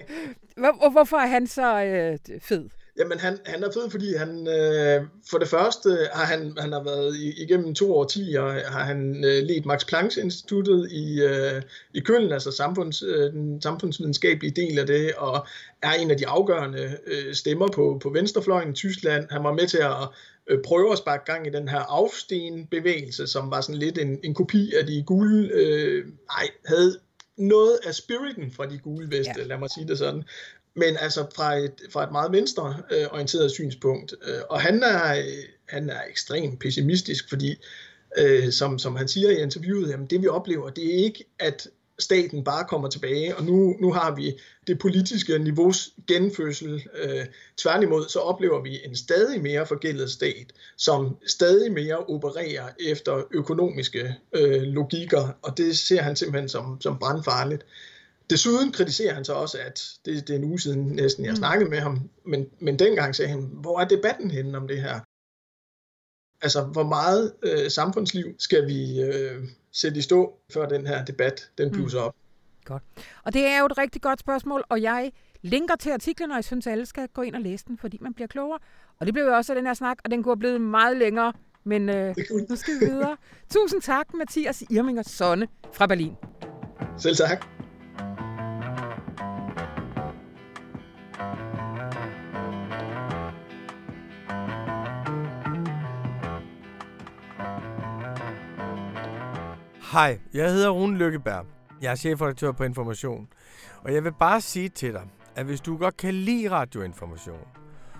[0.56, 2.68] Hvor, hvorfor er han så øh, fed?
[2.98, 6.84] Jamen, han, han er fed, fordi han øh, for det første har han, han har
[6.84, 11.62] været i, igennem to årtier, har han øh, ledt Max Planck Instituttet i, øh,
[11.94, 15.46] i Køln, altså samfunds, øh, den samfundsvidenskabelige del af det, og
[15.82, 19.26] er en af de afgørende øh, stemmer på, på venstrefløjen i Tyskland.
[19.30, 20.08] Han var med til at
[20.50, 24.34] øh, prøve at sparke gang i den her Aufstehen-bevægelse, som var sådan lidt en, en
[24.34, 26.98] kopi af de gule, øh, nej, havde
[27.36, 29.44] noget af spiriten fra de gule veste, ja.
[29.44, 30.24] lad mig sige det sådan.
[30.80, 34.14] Men altså fra et, fra et meget venstreorienteret øh, synspunkt.
[34.26, 37.56] Øh, og han er, øh, han er ekstremt pessimistisk, fordi
[38.18, 41.68] øh, som, som han siger i interviewet, jamen det vi oplever, det er ikke, at
[41.98, 46.82] staten bare kommer tilbage, og nu, nu har vi det politiske niveaus genfødsel.
[47.02, 53.22] Øh, tværtimod så oplever vi en stadig mere forgældet stat, som stadig mere opererer efter
[53.30, 57.62] økonomiske øh, logikker, og det ser han simpelthen som, som brandfarligt.
[58.30, 61.36] Desuden kritiserer han så også, at det, det er en uge siden næsten, jeg mm.
[61.36, 65.00] snakkede med ham, men, men dengang sagde han, hvor er debatten henne om det her?
[66.42, 71.50] Altså, hvor meget øh, samfundsliv skal vi øh, sætte i stå, før den her debat
[71.58, 72.04] den bluser mm.
[72.04, 72.14] op?
[72.64, 72.82] Godt.
[73.24, 75.12] Og det er jo et rigtig godt spørgsmål, og jeg
[75.42, 77.98] linker til artiklen, og jeg synes, at alle skal gå ind og læse den, fordi
[78.00, 78.58] man bliver klogere.
[78.98, 80.96] Og det blev jo også af den her snak, og den kunne have blevet meget
[80.96, 81.32] længere,
[81.64, 82.14] men øh,
[82.50, 83.16] nu skal vi videre.
[83.54, 86.16] Tusind tak, Mathias Irminger Sonne fra Berlin.
[86.98, 87.59] Selv tak.
[99.92, 101.46] Hej, jeg hedder Rune Lykkeberg.
[101.82, 103.28] Jeg er chefredaktør på Information.
[103.82, 105.02] Og jeg vil bare sige til dig,
[105.36, 107.46] at hvis du godt kan lide radioinformation,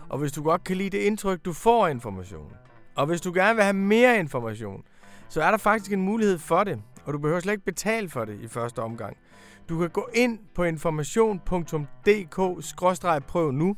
[0.09, 2.53] og hvis du godt kan lide det indtryk, du får af information,
[2.97, 4.83] og hvis du gerne vil have mere information,
[5.29, 8.25] så er der faktisk en mulighed for det, og du behøver slet ikke betale for
[8.25, 9.17] det i første omgang.
[9.69, 13.77] Du kan gå ind på information.dk-prøv nu.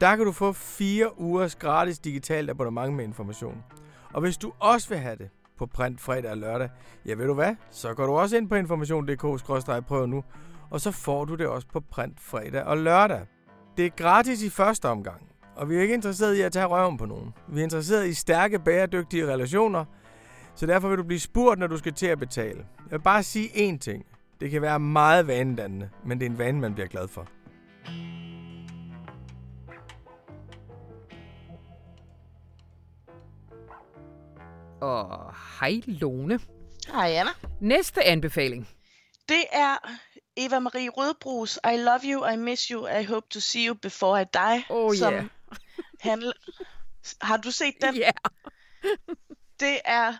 [0.00, 3.64] Der kan du få fire ugers gratis digitalt abonnement med information.
[4.12, 5.30] Og hvis du også vil have det,
[5.62, 6.68] på print fredag og lørdag,
[7.06, 10.24] ja ved du hvad, så går du også ind på information.dk-prøv nu,
[10.70, 13.20] og så får du det også på print fredag og lørdag.
[13.76, 15.22] Det er gratis i første omgang,
[15.56, 17.34] og vi er ikke interesseret i at tage røven på nogen.
[17.48, 19.84] Vi er interesseret i stærke, bæredygtige relationer,
[20.54, 22.66] så derfor vil du blive spurgt, når du skal til at betale.
[22.90, 24.04] Jeg vil bare sige én ting.
[24.40, 27.26] Det kan være meget vanedannende, men det er en vane, man bliver glad for.
[34.82, 36.40] Og hej Lone.
[36.86, 37.32] Hej Anna.
[37.60, 38.68] Næste anbefaling.
[39.28, 39.76] Det er
[40.36, 44.22] Eva Marie Rødbros I Love You, I Miss You, I Hope to See You Before
[44.22, 44.64] I Die.
[44.70, 45.24] Oh som yeah.
[46.00, 46.32] handler...
[47.20, 47.96] Har du set den?
[47.96, 48.00] Ja.
[48.00, 48.96] Yeah.
[49.60, 50.14] det er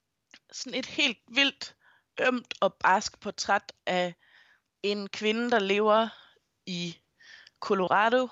[0.53, 1.75] sådan et helt vildt,
[2.21, 4.15] ømt og barsk portræt af
[4.83, 6.09] en kvinde, der lever
[6.67, 6.97] i
[7.61, 8.29] Colorado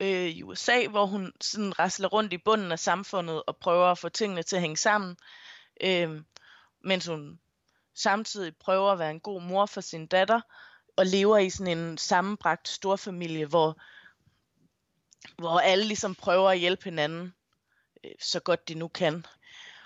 [0.00, 3.98] øh, i USA, hvor hun sådan rasler rundt i bunden af samfundet og prøver at
[3.98, 5.16] få tingene til at hænge sammen
[5.80, 6.22] øh,
[6.84, 7.40] mens hun
[7.94, 10.40] samtidig prøver at være en god mor for sin datter,
[10.96, 13.80] og lever i sådan en sammenbragt storfamilie, hvor,
[15.38, 17.34] hvor alle ligesom prøver at hjælpe hinanden
[18.04, 19.26] øh, så godt de nu kan.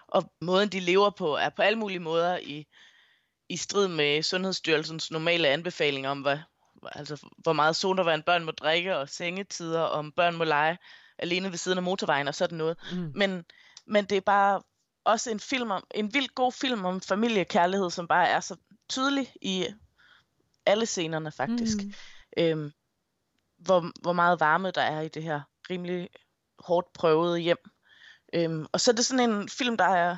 [0.06, 2.66] Og måden de lever på er på alle mulige måder i,
[3.48, 6.38] i strid med Sundhedsstyrelsens normale anbefalinger om, hvad,
[6.92, 10.78] altså, hvor meget sodavand børn må drikke, og sengetider, og om børn må lege
[11.18, 12.76] alene ved siden af motorvejen og sådan noget.
[12.92, 13.12] Mm.
[13.14, 13.44] Men,
[13.86, 14.62] men det er bare
[15.04, 18.56] også en film om, en vildt god film om familiekærlighed, som bare er så
[18.88, 19.66] tydelig i
[20.66, 21.76] alle scenerne faktisk.
[21.76, 21.92] Mm.
[22.38, 22.72] Øhm,
[23.58, 26.08] hvor, hvor meget varme der er i det her rimelig
[26.58, 27.70] hårdt prøvede hjem.
[28.32, 30.16] Øhm, og så er det sådan en film, der er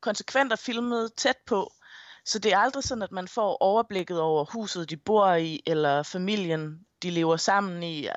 [0.00, 1.72] konsekvent og filmet tæt på.
[2.24, 6.02] Så det er aldrig sådan, at man får overblikket over huset, de bor i, eller
[6.02, 8.08] familien, de lever sammen i,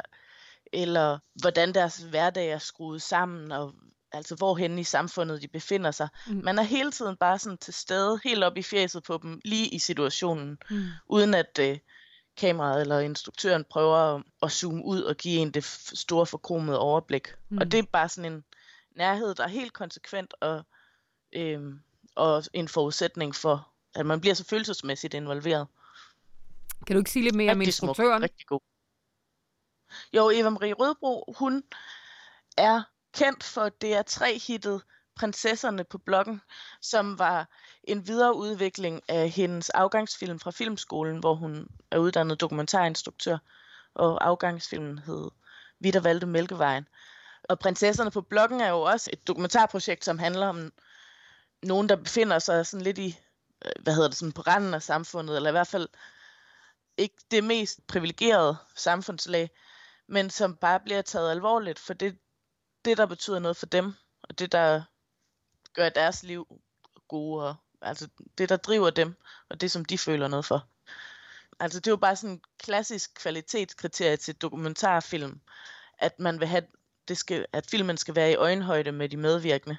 [0.74, 3.74] eller hvordan deres hverdag er skruet sammen, og
[4.12, 6.08] altså hvorhen i samfundet de befinder sig.
[6.28, 6.42] Mm.
[6.44, 9.68] Man er hele tiden bare sådan til stede, helt op i fjeset på dem, lige
[9.68, 10.88] i situationen, mm.
[11.08, 11.78] uden at øh,
[12.38, 17.36] kameraet eller instruktøren prøver at, zoome ud og give en det store forkromede overblik.
[17.50, 17.58] Mm.
[17.58, 18.44] Og det er bare sådan en
[18.96, 20.64] nærhed, der er helt konsekvent og,
[21.34, 21.62] øh,
[22.16, 25.68] og en forudsætning for, at man bliver så følelsesmæssigt involveret.
[26.88, 28.22] Kan du ikke sige lidt mere rigtig om instruktøren?
[28.22, 28.60] Smuk, rigtig god.
[30.14, 31.64] Jo, Eva Marie Rødbro, hun
[32.58, 34.82] er kendt for DR3-hittet
[35.16, 36.42] Prinsesserne på bloggen,
[36.82, 37.48] som var
[37.84, 43.38] en videreudvikling af hendes afgangsfilm fra filmskolen, hvor hun er uddannet dokumentarinstruktør,
[43.94, 45.32] og afgangsfilmen hed
[45.80, 46.88] Vi der valgte Mælkevejen.
[47.44, 50.72] Og Prinsesserne på bloggen er jo også et dokumentarprojekt, som handler om
[51.64, 53.20] nogen, der befinder sig sådan lidt i,
[53.66, 55.88] øh, hvad hedder det, sådan på randen af samfundet, eller i hvert fald
[56.98, 59.50] ikke det mest privilegerede samfundslag,
[60.08, 62.18] men som bare bliver taget alvorligt for det,
[62.86, 64.84] det, der betyder noget for dem, og det, der
[65.74, 66.62] gør deres liv
[67.08, 69.16] gode, og, altså det, der driver dem,
[69.50, 70.68] og det, som de føler noget for.
[71.60, 75.42] Altså det er jo bare sådan en klassisk kvalitetskriterie til dokumentarfilm,
[75.98, 76.64] at man vil have
[77.08, 79.78] det skal, at filmen skal være i øjenhøjde med de medvirkende.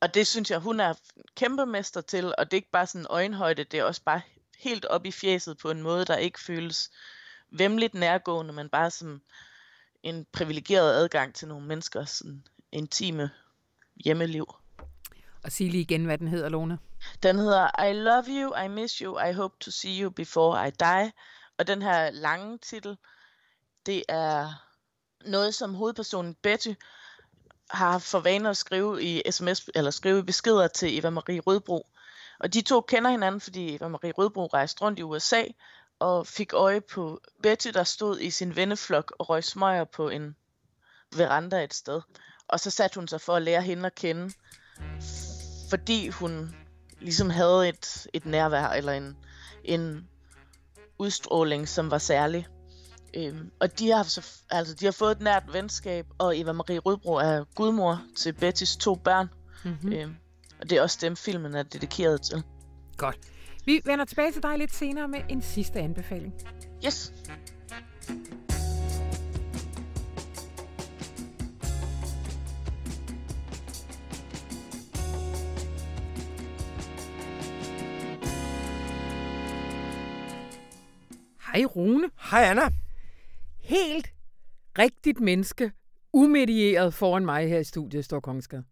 [0.00, 0.94] Og det synes jeg, hun er
[1.36, 4.20] kæmpemester til, og det er ikke bare sådan øjenhøjde, det er også bare
[4.58, 6.90] helt op i fjeset på en måde, der ikke føles
[7.50, 9.22] vemmeligt nærgående, men bare som
[10.02, 13.30] en privilegeret adgang til nogle menneskers sådan, intime
[14.04, 14.54] hjemmeliv.
[15.44, 16.78] Og sig lige igen, hvad den hedder, Lone.
[17.22, 20.70] Den hedder I love you, I miss you, I hope to see you before I
[20.70, 21.12] die.
[21.58, 22.96] Og den her lange titel,
[23.86, 24.50] det er
[25.24, 26.72] noget, som hovedpersonen Betty
[27.70, 31.86] har for vane at skrive i sms eller skrive beskeder til Eva Marie Rødbro.
[32.40, 35.42] Og de to kender hinanden, fordi Eva Marie Rødbro rejste rundt i USA
[35.98, 40.36] og fik øje på Betty, der stod i sin venneflok og røg smøger på en
[41.16, 42.00] veranda et sted.
[42.48, 44.34] Og så satte hun sig for at lære hende at kende,
[45.70, 46.54] fordi hun
[47.00, 49.16] ligesom havde et, et nærvær eller en,
[49.64, 50.08] en
[50.98, 52.46] udstråling, som var særlig.
[53.14, 56.78] Øhm, og de har, så, altså, de har fået et nært venskab, og Eva Marie
[56.78, 59.28] Rødbro er gudmor til Bettys to børn.
[59.64, 59.92] Mm-hmm.
[59.92, 60.16] Øhm,
[60.60, 62.42] og det er også dem, filmen er dedikeret til.
[62.96, 63.18] Godt.
[63.68, 66.34] Vi vender tilbage til dig lidt senere med en sidste anbefaling.
[66.86, 67.12] Yes.
[81.46, 82.10] Hej Rune.
[82.30, 82.62] Hej Anna.
[83.60, 84.12] Helt
[84.78, 85.72] rigtigt menneske,
[86.12, 88.64] umedieret foran mig her i studiet Stor Kongsgade.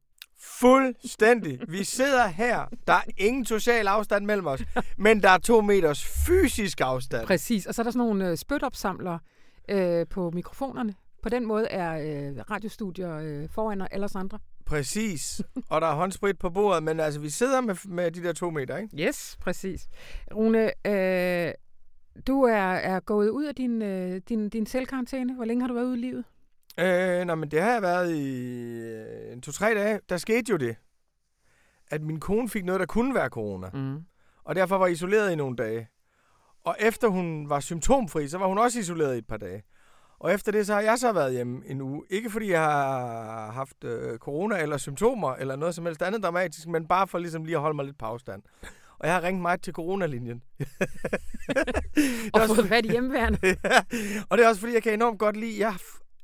[0.60, 1.60] Fuldstændig.
[1.68, 2.64] Vi sidder her.
[2.86, 4.62] Der er ingen social afstand mellem os,
[4.98, 7.26] men der er to meters fysisk afstand.
[7.26, 9.18] Præcis, og så er der sådan nogle øh, spytopsamlere
[9.68, 10.94] øh, på mikrofonerne.
[11.22, 14.38] På den måde er øh, radiostudier øh, foran alle os andre.
[14.66, 15.42] Præcis.
[15.68, 18.50] Og der er håndsprit på bordet, men altså, vi sidder med, med de der to
[18.50, 19.08] meter, ikke?
[19.08, 19.88] Yes, præcis.
[20.34, 21.52] Rune, øh,
[22.26, 25.34] du er, er gået ud af din, øh, din, din selvkarantæne.
[25.34, 26.24] Hvor længe har du været ude i livet?
[26.78, 30.00] Øh, nå, men det har jeg været i øh, en to-tre dage.
[30.08, 30.76] Der skete jo det,
[31.90, 33.70] at min kone fik noget, der kunne være corona.
[33.74, 34.04] Mm.
[34.44, 35.88] Og derfor var isoleret i nogle dage.
[36.64, 39.62] Og efter hun var symptomfri, så var hun også isoleret i et par dage.
[40.18, 42.02] Og efter det, så har jeg så været hjemme en uge.
[42.10, 46.68] Ikke fordi jeg har haft øh, corona eller symptomer eller noget som helst andet dramatisk,
[46.68, 48.42] men bare for ligesom lige at holde mig lidt på afstand.
[48.98, 50.42] Og jeg har ringet mig til coronalinjen.
[52.34, 53.38] og fået fat i hjemmeværende.
[53.64, 53.78] ja,
[54.28, 55.74] og det er også fordi, jeg kan enormt godt lide, jeg,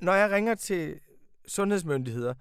[0.03, 1.01] når jeg ringer til
[1.49, 2.35] sundhedsmyndigheder,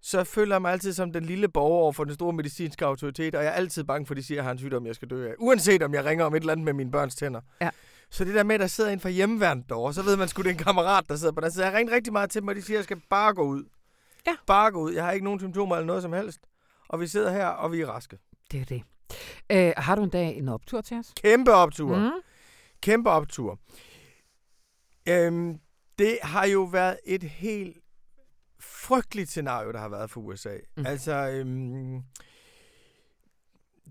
[0.00, 3.34] så føler jeg mig altid som den lille borger over for den store medicinske autoritet,
[3.34, 4.94] og jeg er altid bange for, at de siger, at jeg har en sygdom, jeg
[4.94, 5.34] skal dø af.
[5.38, 7.40] Uanset om jeg ringer om et eller andet med mine børns tænder.
[7.60, 7.70] Ja.
[8.10, 10.42] Så det der med, at der sidder en fra hjemmeværnet derovre, så ved man sgu,
[10.42, 11.50] det er en kammerat, der sidder på der.
[11.50, 13.34] Så jeg har ringet rigtig meget til dem, og de siger, at jeg skal bare
[13.34, 13.64] gå ud.
[14.26, 14.36] Ja.
[14.46, 14.92] Bare gå ud.
[14.92, 16.40] Jeg har ikke nogen symptomer eller noget som helst.
[16.88, 18.18] Og vi sidder her, og vi er raske.
[18.52, 18.82] Det er det.
[19.50, 21.12] Øh, har du en dag en optur til os?
[21.22, 21.98] Kæmpe optur.
[21.98, 22.10] Mm.
[22.80, 23.58] Kæmpe optur.
[25.08, 25.58] Øhm,
[26.02, 27.76] det har jo været et helt
[28.60, 30.56] frygteligt scenario, der har været for USA.
[30.76, 30.86] Mm.
[30.86, 32.02] Altså, øhm,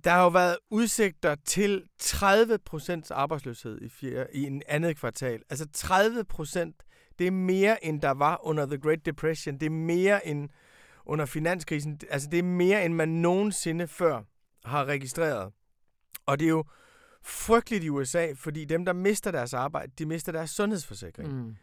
[0.04, 5.42] der har jo været udsigter til 30% arbejdsløshed i, fjerde, i en andet kvartal.
[5.50, 9.58] Altså 30% det er mere, end der var under The Great Depression.
[9.58, 10.50] Det er mere end
[11.06, 12.00] under finanskrisen.
[12.10, 14.22] Altså, det er mere, end man nogensinde før
[14.66, 15.52] har registreret.
[16.26, 16.64] Og det er jo
[17.24, 21.34] frygteligt i USA, fordi dem, der mister deres arbejde, de mister deres sundhedsforsikring.
[21.34, 21.56] Mm.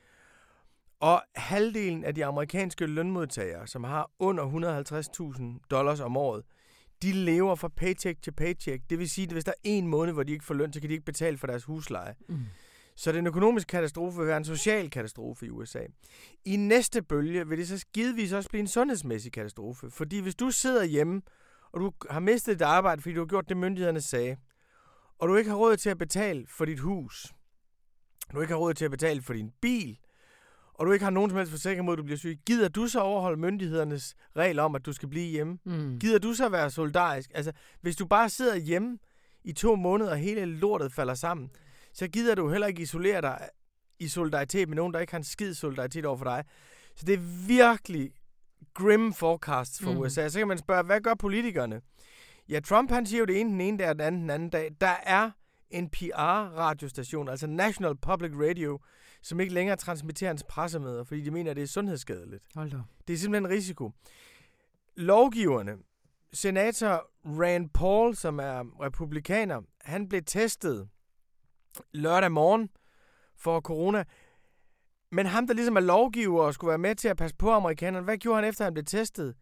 [1.00, 4.44] Og halvdelen af de amerikanske lønmodtagere, som har under
[5.62, 6.44] 150.000 dollars om året,
[7.02, 8.82] de lever fra paycheck til paycheck.
[8.90, 10.80] Det vil sige, at hvis der er en måned, hvor de ikke får løn, så
[10.80, 12.14] kan de ikke betale for deres husleje.
[12.28, 12.38] Mm.
[12.96, 15.82] Så den økonomiske katastrofe vil være en social katastrofe i USA.
[16.44, 19.90] I næste bølge vil det så givetvis også blive en sundhedsmæssig katastrofe.
[19.90, 21.22] Fordi hvis du sidder hjemme,
[21.72, 24.36] og du har mistet dit arbejde, fordi du har gjort det, myndighederne sagde,
[25.18, 27.34] og du ikke har råd til at betale for dit hus,
[28.32, 29.98] du ikke har råd til at betale for din bil,
[30.78, 32.86] og du ikke har nogen som helst forsikring mod, at du bliver syg, gider du
[32.86, 35.58] så overholde myndighedernes regler om, at du skal blive hjemme?
[35.64, 35.98] Mm.
[35.98, 37.30] Gider du så være solidarisk?
[37.34, 38.98] Altså, hvis du bare sidder hjemme
[39.44, 41.50] i to måneder, og hele lortet falder sammen,
[41.92, 43.48] så gider du heller ikke isolere dig
[43.98, 46.44] i solidaritet med nogen, der ikke har en skid solidaritet over for dig.
[46.96, 48.12] Så det er virkelig
[48.74, 49.98] grim forecasts for mm.
[49.98, 50.28] USA.
[50.28, 51.80] Så kan man spørge, hvad gør politikerne?
[52.48, 54.50] Ja, Trump han siger jo det ene den ene dag, og den anden den anden
[54.50, 54.70] dag.
[54.80, 55.30] Der er
[55.70, 58.78] en PR-radiostation, altså National Public Radio,
[59.22, 62.44] som ikke længere transmitterer hans pressemøder, fordi de mener, at det er sundhedsskadeligt.
[62.54, 62.76] Hold da.
[63.08, 63.92] Det er simpelthen en risiko.
[64.96, 65.76] Lovgiverne,
[66.32, 70.88] senator Rand Paul, som er republikaner, han blev testet
[71.92, 72.68] lørdag morgen
[73.36, 74.04] for corona.
[75.12, 78.04] Men ham, der ligesom er lovgiver og skulle være med til at passe på amerikanerne,
[78.04, 79.34] hvad gjorde han efter, han blev testet?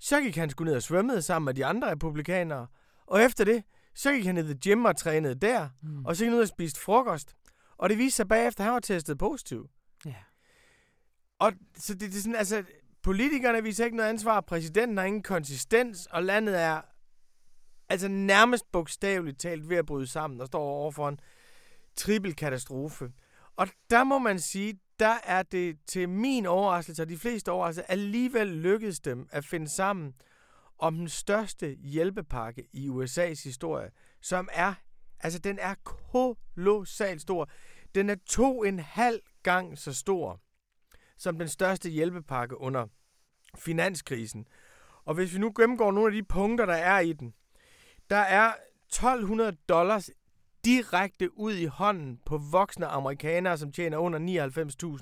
[0.00, 2.66] Så gik han sgu ned og svømmede sammen med de andre republikanere.
[3.06, 3.62] Og efter det,
[3.98, 5.68] så gik han ned i gym og trænede der.
[5.82, 6.04] Mm.
[6.04, 7.36] Og så gik han ud og spiste frokost.
[7.76, 9.68] Og det viste sig bagefter, at han var testet positiv.
[10.06, 10.14] Ja.
[11.38, 12.64] Og så det, det er sådan, altså,
[13.02, 16.80] politikerne viser ikke noget ansvar, præsidenten har ingen konsistens, og landet er
[17.88, 21.20] altså nærmest bogstaveligt talt ved at bryde sammen og står over for en
[21.96, 23.12] trippel katastrofe.
[23.56, 27.92] Og der må man sige, der er det til min overraskelse, og de fleste overraskelser,
[27.92, 30.14] alligevel lykkedes dem at finde sammen
[30.78, 34.74] om den største hjælpepakke i USA's historie, som er,
[35.20, 37.50] altså den er kolossalt stor.
[37.94, 40.40] Den er to en halv gang så stor
[41.16, 42.86] som den største hjælpepakke under
[43.58, 44.46] finanskrisen.
[45.04, 47.34] Og hvis vi nu gennemgår nogle af de punkter, der er i den,
[48.10, 48.52] der er
[48.86, 50.10] 1200 dollars
[50.64, 54.48] direkte ud i hånden på voksne amerikanere, som tjener under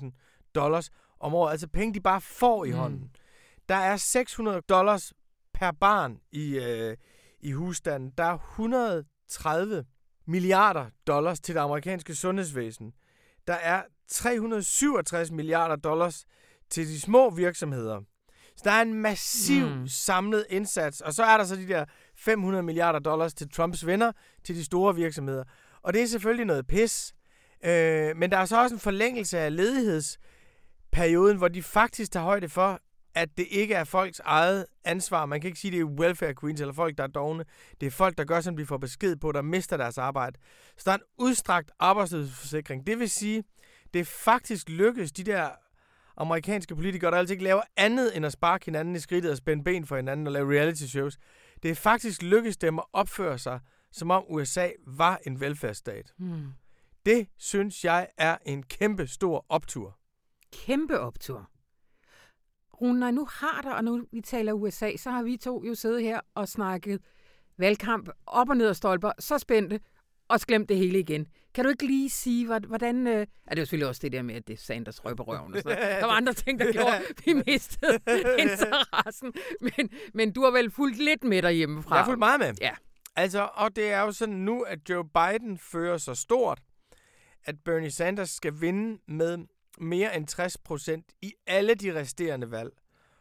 [0.01, 0.11] 99.000
[0.55, 1.51] dollars om året.
[1.51, 2.77] Altså penge, de bare får i mm.
[2.77, 3.11] hånden.
[3.69, 5.13] Der er 600 dollars
[5.59, 6.97] per barn i, øh,
[7.39, 8.13] i husstanden.
[8.17, 9.85] Der er 130
[10.27, 12.93] milliarder dollars til det amerikanske sundhedsvæsen.
[13.47, 16.25] Der er 367 milliarder dollars
[16.69, 18.01] til de små virksomheder.
[18.57, 19.87] Så der er en massiv mm.
[19.87, 24.11] samlet indsats, og så er der så de der 500 milliarder dollars til Trumps venner,
[24.43, 25.43] til de store virksomheder.
[25.81, 27.13] Og det er selvfølgelig noget pis,
[27.65, 32.49] øh, men der er så også en forlængelse af ledighedsperioden, hvor de faktisk tager højde
[32.49, 32.81] for,
[33.17, 35.25] at det ikke er folks eget ansvar.
[35.25, 37.45] Man kan ikke sige, at det er welfare queens eller folk, der er dogne.
[37.81, 40.39] Det er folk, der gør, som de får besked på, der mister deres arbejde.
[40.77, 42.87] Så der er en udstrakt arbejdsløshedsforsikring.
[42.87, 43.43] Det vil sige,
[43.93, 45.49] det er faktisk lykkedes de der
[46.17, 49.63] amerikanske politikere, der altid ikke laver andet end at sparke hinanden i skridtet og spænde
[49.63, 51.17] ben for hinanden og lave reality shows.
[51.63, 53.59] Det er faktisk lykkedes dem at opføre sig,
[53.91, 56.13] som om USA var en velfærdsstat.
[56.17, 56.47] Hmm.
[57.05, 59.97] Det synes jeg er en kæmpe stor optur.
[60.53, 61.49] Kæmpe optur.
[62.81, 65.75] Rune, når nu har der, og nu vi taler USA, så har vi to jo
[65.75, 67.01] siddet her og snakket
[67.57, 69.79] valgkamp op og ned og stolper, så spændte,
[70.27, 71.27] og glemt det hele igen.
[71.53, 73.07] Kan du ikke lige sige, hvordan...
[73.07, 73.13] Øh...
[73.13, 75.77] Ja, det er selvfølgelig også det der med, at det er Sanders røberøven og sådan
[75.77, 77.99] Der var andre ting, der gjorde, at vi mistede
[78.43, 79.33] interessen.
[79.61, 81.95] Men, men du har vel fulgt lidt med derhjemmefra?
[81.95, 82.53] Jeg har fulgt meget med.
[82.61, 82.71] Ja.
[83.15, 86.59] Altså, og det er jo sådan nu, at Joe Biden fører så stort,
[87.43, 89.37] at Bernie Sanders skal vinde med
[89.77, 92.71] mere end 60 procent i alle de resterende valg,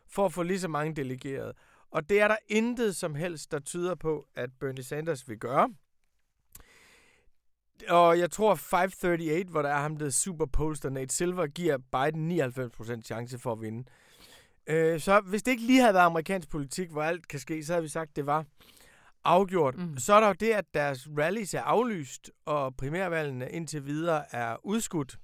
[0.09, 1.53] for at få lige så mange delegerede.
[1.91, 5.75] Og det er der intet som helst, der tyder på, at Bernie Sanders vil gøre.
[7.89, 12.41] Og jeg tror 538, hvor der er ham, der super poster Nate Silver, giver Biden
[12.41, 13.85] 99% chance for at vinde.
[14.67, 17.73] Øh, så hvis det ikke lige havde været amerikansk politik, hvor alt kan ske, så
[17.73, 18.45] havde vi sagt, at det var
[19.25, 19.77] afgjort.
[19.77, 19.99] Mm.
[19.99, 24.57] Så er der jo det, at deres rallies er aflyst, og primærvalgene indtil videre er
[24.67, 25.19] udskudt.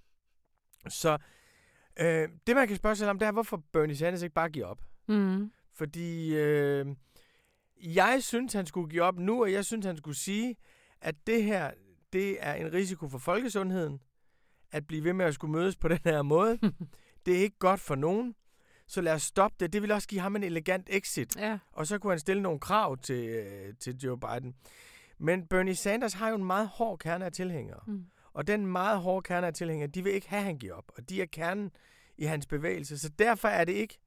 [0.89, 1.19] Så
[2.01, 4.67] øh, det, man kan spørge sig om, det er, hvorfor Bernie Sanders ikke bare giver
[4.67, 4.83] op.
[5.09, 5.53] Mm.
[5.75, 6.87] Fordi øh,
[7.83, 10.57] jeg synes, han skulle give op nu, og jeg synes, han skulle sige,
[11.01, 11.71] at det her,
[12.13, 14.01] det er en risiko for folkesundheden,
[14.71, 16.59] at blive ved med at skulle mødes på den her måde.
[17.27, 18.35] det er ikke godt for nogen.
[18.87, 19.73] Så lad os stoppe det.
[19.73, 21.37] Det vil også give ham en elegant exit.
[21.37, 21.59] Ja.
[21.73, 24.55] Og så kunne han stille nogle krav til, øh, til Joe Biden.
[25.19, 27.81] Men Bernie Sanders har jo en meget hård kerne af tilhængere.
[27.87, 28.07] Mm.
[28.35, 30.93] Og den meget hårde kerne af tilhængere, de vil ikke have, at han giver op.
[30.97, 31.71] Og de er kernen
[32.19, 32.99] i hans bevægelse.
[32.99, 33.99] Så derfor er det ikke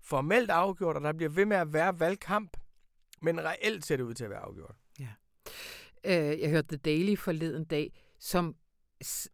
[0.00, 2.56] formelt afgjort, og der bliver ved med at være valgkamp.
[3.22, 4.74] Men reelt ser det ud til at være afgjort.
[5.00, 5.08] Ja.
[6.04, 8.56] Øh, jeg hørte The Daily forleden dag, som,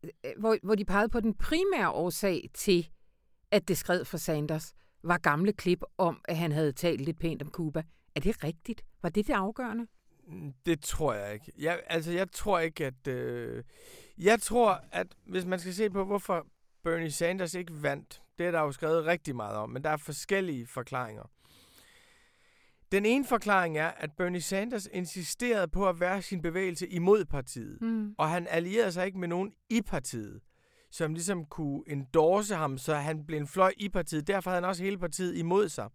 [0.04, 2.88] øh, hvor, hvor de pegede på den primære årsag til,
[3.50, 7.42] at det skred for Sanders, var gamle klip om, at han havde talt lidt pænt
[7.42, 7.82] om Cuba.
[8.14, 8.84] Er det rigtigt?
[9.02, 9.87] Var det det afgørende?
[10.66, 11.52] Det tror jeg ikke.
[11.58, 13.06] Jeg, altså, jeg tror ikke, at...
[13.08, 13.64] Øh,
[14.18, 16.46] jeg tror, at hvis man skal se på, hvorfor
[16.84, 19.96] Bernie Sanders ikke vandt, det er der jo skrevet rigtig meget om, men der er
[19.96, 21.30] forskellige forklaringer.
[22.92, 27.78] Den ene forklaring er, at Bernie Sanders insisterede på at være sin bevægelse imod partiet,
[27.80, 28.14] mm.
[28.18, 30.40] og han allierede sig ikke med nogen i partiet,
[30.90, 34.26] som ligesom kunne endorse ham, så han blev en fløj i partiet.
[34.26, 35.88] Derfor havde han også hele partiet imod sig.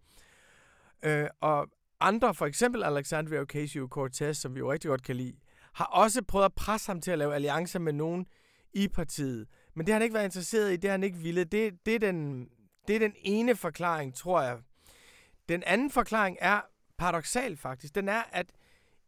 [1.03, 1.67] Øh, og
[2.01, 5.37] andre, for eksempel Alexandria Ocasio-Cortez, som vi jo rigtig godt kan lide,
[5.73, 8.25] har også prøvet at presse ham til at lave alliancer med nogen
[8.73, 9.47] i partiet.
[9.75, 11.43] Men det har han ikke været interesseret i, det har han ikke ville.
[11.43, 12.49] Det, det, er, den,
[12.87, 14.57] det er den ene forklaring, tror jeg.
[15.49, 16.61] Den anden forklaring er
[16.97, 17.95] paradoxal faktisk.
[17.95, 18.51] Den er, at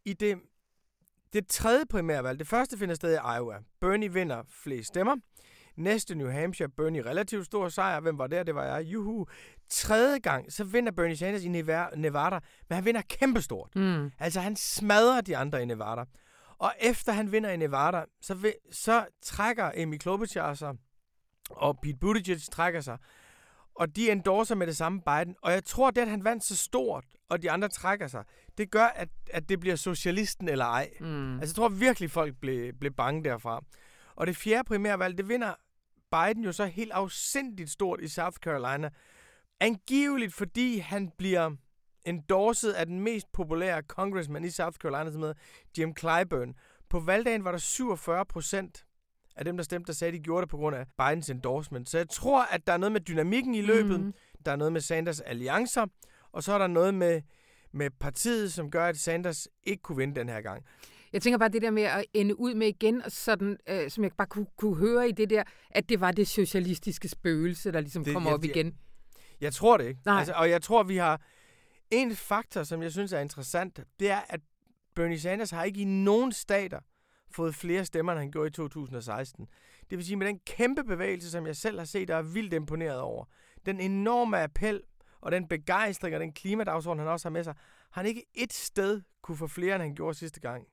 [0.04, 0.38] i det,
[1.32, 3.58] det tredje primærvalg, det første finder sted i Iowa.
[3.80, 5.16] Bernie vinder flest stemmer.
[5.76, 8.00] Næste New Hampshire, Bernie relativt stor sejr.
[8.00, 8.42] Hvem var der?
[8.42, 8.84] Det var jeg.
[8.84, 9.26] Juhu.
[9.72, 11.48] Tredje gang, så vinder Bernie Sanders i
[11.96, 13.76] Nevada, men han vinder kæmpestort.
[13.76, 14.12] Mm.
[14.18, 16.04] Altså, han smadrer de andre i Nevada.
[16.58, 20.74] Og efter han vinder i Nevada, så, vil, så trækker Amy Klobuchar sig,
[21.50, 22.98] og Pete Buttigieg trækker sig,
[23.74, 25.36] og de endorser med det samme Biden.
[25.42, 28.24] Og jeg tror, det, at han vandt så stort, og de andre trækker sig,
[28.58, 30.90] det gør, at, at det bliver socialisten eller ej.
[31.00, 31.34] Mm.
[31.34, 33.64] Altså, jeg tror virkelig, folk blev, blev bange derfra.
[34.14, 35.54] Og det fjerde primærvalg, det vinder
[36.12, 38.90] Biden jo så helt afsindigt stort i South Carolina.
[39.62, 41.50] Angiveligt fordi han bliver
[42.04, 45.34] endorsed af den mest populære congressman i South Carolina, som hedder
[45.78, 46.54] Jim Clyburn.
[46.88, 48.84] På valgdagen var der 47 procent
[49.36, 51.88] af dem, der stemte, der sagde, at de gjorde det på grund af Bidens endorsement.
[51.88, 54.14] Så jeg tror, at der er noget med dynamikken i løbet, mm.
[54.46, 55.86] der er noget med Sanders alliancer,
[56.32, 57.22] og så er der noget med,
[57.72, 60.64] med partiet, som gør, at Sanders ikke kunne vinde den her gang.
[61.12, 64.12] Jeg tænker bare det der med at ende ud med igen, sådan, øh, som jeg
[64.18, 68.04] bare kunne, kunne høre i det der, at det var det socialistiske spøgelse, der ligesom
[68.04, 68.74] det, kommer ja, op igen.
[69.42, 70.00] Jeg tror det ikke.
[70.04, 70.18] Nej.
[70.18, 71.20] Altså, og jeg tror, vi har...
[71.90, 74.40] En faktor, som jeg synes er interessant, det er, at
[74.94, 76.80] Bernie Sanders har ikke i nogen stater
[77.30, 79.46] fået flere stemmer, end han gjorde i 2016.
[79.90, 82.54] Det vil sige, med den kæmpe bevægelse, som jeg selv har set, der er vildt
[82.54, 83.24] imponeret over,
[83.66, 84.80] den enorme appel
[85.20, 87.54] og den begejstring og den klimadagsorden, han også har med sig,
[87.90, 90.66] har han ikke et sted kunne få flere, end han gjorde sidste gang.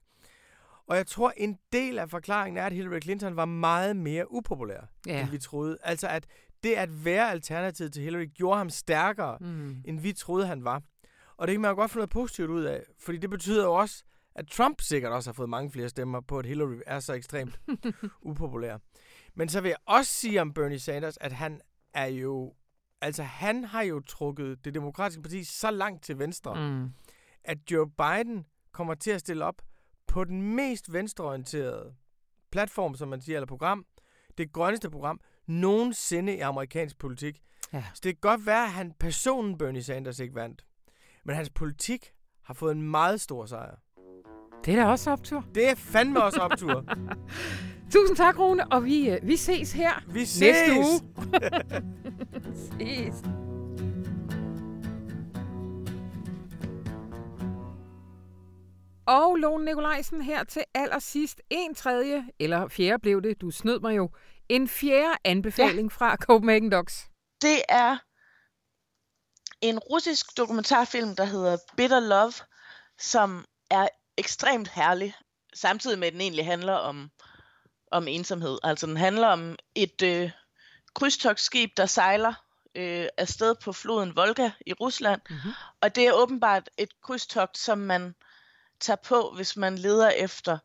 [0.86, 4.80] Og jeg tror, en del af forklaringen er, at Hillary Clinton var meget mere upopulær,
[5.06, 5.20] ja.
[5.20, 5.78] end vi troede.
[5.82, 6.26] Altså, at
[6.62, 9.82] det at være alternativet til Hillary gjorde ham stærkere, mm.
[9.84, 10.82] end vi troede, han var.
[11.36, 13.74] Og det kan man jo godt få noget positivt ud af, fordi det betyder jo
[13.74, 14.04] også,
[14.34, 17.60] at Trump sikkert også har fået mange flere stemmer på, at Hillary er så ekstremt
[18.22, 18.78] upopulær.
[19.34, 21.60] Men så vil jeg også sige om Bernie Sanders, at han
[21.94, 22.54] er jo...
[23.00, 26.90] Altså, han har jo trukket det demokratiske parti så langt til venstre, mm.
[27.44, 29.62] at Joe Biden kommer til at stille op
[30.06, 31.94] på den mest venstreorienterede
[32.52, 33.86] platform, som man siger, eller program,
[34.38, 35.20] det grønneste program,
[35.50, 37.40] nogensinde i amerikansk politik.
[37.72, 37.84] Ja.
[37.94, 40.64] Så det kan godt være, at han, personen Bernie Sanders ikke vandt.
[41.24, 42.12] Men hans politik
[42.44, 43.76] har fået en meget stor sejr.
[44.64, 45.44] Det er da også optur.
[45.54, 46.84] Det er fandme også optur.
[47.92, 50.40] Tusind tak, Rune, og vi, øh, vi ses her vi ses.
[50.40, 51.00] næste uge.
[52.78, 53.24] ses.
[59.06, 61.40] Og Lone Nikolajsen her til allersidst.
[61.50, 64.10] En tredje, eller fjerde blev det, du snød mig jo.
[64.50, 65.96] En fjerde anbefaling ja.
[65.98, 67.08] fra Copenhagen Docs.
[67.42, 67.96] Det er
[69.60, 72.32] en russisk dokumentarfilm, der hedder Bitter Love,
[72.98, 75.14] som er ekstremt herlig,
[75.54, 77.10] samtidig med at den egentlig handler om,
[77.90, 78.58] om ensomhed.
[78.62, 80.30] Altså den handler om et øh,
[80.94, 82.34] krydstogsskib, der sejler
[82.74, 85.52] øh, afsted på floden Volga i Rusland, mm-hmm.
[85.80, 88.14] og det er åbenbart et krydstogt, som man
[88.80, 90.58] tager på, hvis man leder efter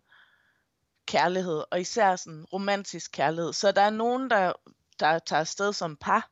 [1.06, 3.53] kærlighed, og især sådan romantisk kærlighed.
[3.53, 4.53] Så der er nogen, der,
[4.99, 6.30] der tager afsted som par,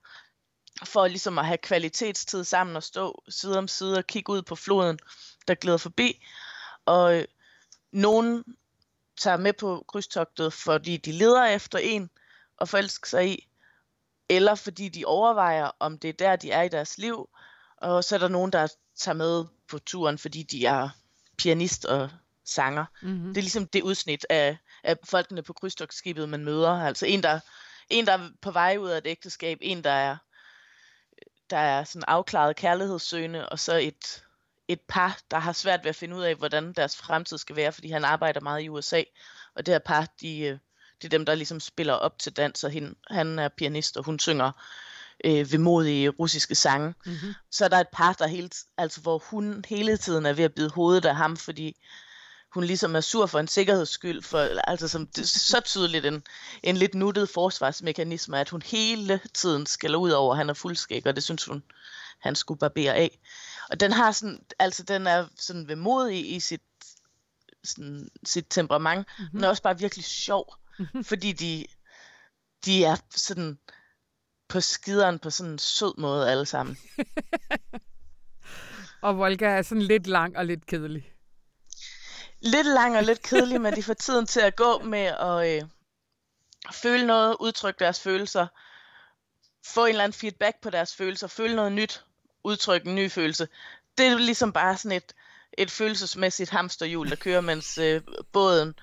[0.86, 4.56] for ligesom at have kvalitetstid sammen og stå side om side og kigge ud på
[4.56, 5.00] floden,
[5.48, 6.26] der glider forbi.
[6.86, 7.26] Og øh,
[7.92, 8.44] nogen
[9.18, 12.10] tager med på krydstogtet, fordi de leder efter en
[12.58, 13.50] og forelsker sig i,
[14.30, 17.30] eller fordi de overvejer, om det er der, de er i deres liv.
[17.78, 20.90] Og så er der nogen, der tager med på turen, fordi de er
[21.38, 22.10] pianist og
[22.46, 22.86] sanger.
[23.02, 23.28] Mm-hmm.
[23.28, 26.72] Det er ligesom det udsnit af, af folkene på krydstogtskibet, man møder.
[26.72, 27.39] Altså en der,
[27.89, 30.18] en, der er på vej ud af et ægteskab, en, der er,
[31.50, 34.24] der er sådan afklaret kærlighedssøgende, og så et,
[34.68, 37.72] et par, der har svært ved at finde ud af, hvordan deres fremtid skal være,
[37.72, 39.04] fordi han arbejder meget i USA.
[39.56, 40.58] Og det her par, de, øh,
[41.02, 44.04] det er dem, der ligesom spiller op til dans, og hende, han er pianist, og
[44.04, 44.52] hun synger
[45.24, 46.94] øh, vemodige russiske sange.
[47.06, 47.34] Mm-hmm.
[47.52, 50.54] Så er der et par, der hele, altså, hvor hun hele tiden er ved at
[50.54, 51.78] bide hovedet af ham, fordi
[52.54, 56.24] hun ligesom er sur for en sikkerheds skyld, for, altså som det så tydeligt en,
[56.64, 61.08] en lidt nuttet forsvarsmekanisme, at hun hele tiden skal ud over, at han er fuldskæg,
[61.08, 61.64] og det synes hun,
[62.20, 63.20] han skulle barbere af.
[63.70, 66.62] Og den har sådan, altså den er sådan vemodig i sit,
[67.64, 69.30] sådan, sit temperament, mm-hmm.
[69.34, 71.04] men er også bare virkelig sjov, mm-hmm.
[71.04, 71.66] fordi de,
[72.66, 73.60] de er sådan
[74.47, 76.78] på skideren på sådan en sød måde alle sammen.
[79.01, 81.12] og Volga er sådan lidt lang og lidt kedelig.
[82.46, 85.70] Lidt lang og lidt kedelig, men de får tiden til at gå med at øh,
[86.74, 88.48] føle noget, udtrykke deres følelser,
[89.66, 92.06] få en eller anden feedback på deres følelser, føle noget nyt,
[92.44, 93.48] udtrykke en ny følelse.
[93.98, 95.14] Det er ligesom bare sådan et,
[95.58, 98.76] et følelsesmæssigt hamsterhjul, der kører, mens øh, båden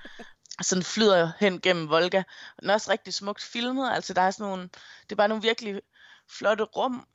[0.63, 2.23] sådan flyder hen gennem Volga.
[2.61, 4.63] Den er også rigtig smukt filmet, altså der er sådan nogle,
[5.03, 5.81] det er bare nogle virkelig
[6.29, 7.07] flotte rum,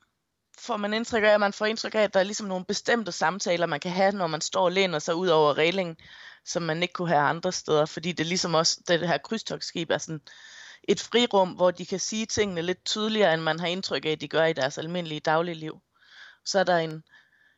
[0.60, 3.12] får man indtryk af, at man får indtryk af, at der er ligesom nogle bestemte
[3.12, 5.98] samtaler, man kan have, når man står og læner sig ud over reglingen,
[6.46, 9.98] som man ikke kunne have andre steder, fordi det ligesom også, det her krydstogsskib er
[9.98, 10.22] sådan
[10.84, 14.22] et frirum, hvor de kan sige tingene lidt tydeligere, end man har indtryk af, at
[14.22, 15.82] de gør i deres almindelige dagligliv.
[16.46, 17.04] Så er der en,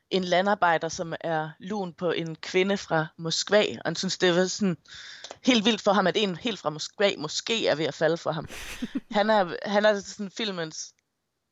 [0.09, 4.45] en landarbejder, som er lun på en kvinde fra Moskva, og han synes, det var
[4.45, 4.77] sådan
[5.45, 8.31] helt vildt for ham, at en helt fra Moskva måske er ved at falde for
[8.31, 8.47] ham.
[9.11, 10.93] Han er, han er sådan filmens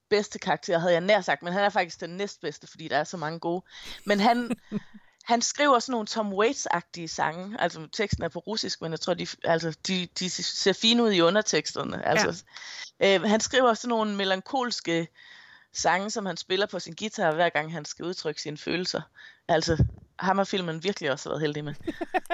[0.09, 3.03] bedste karakter, havde jeg nær sagt, men han er faktisk den næstbedste, fordi der er
[3.03, 3.65] så mange gode.
[4.05, 4.51] Men han,
[5.25, 7.61] han skriver sådan nogle Tom Waits-agtige sange.
[7.61, 11.11] Altså teksten er på russisk, men jeg tror, de, altså, de, de ser fine ud
[11.11, 12.07] i underteksterne.
[12.07, 12.43] Altså,
[12.99, 13.15] ja.
[13.15, 15.07] øh, han skriver sådan nogle melankolske
[15.73, 19.01] sange, som han spiller på sin guitar, hver gang han skal udtrykke sine følelser.
[19.47, 19.85] Altså,
[20.19, 21.73] ham har filmen virkelig også været heldig med.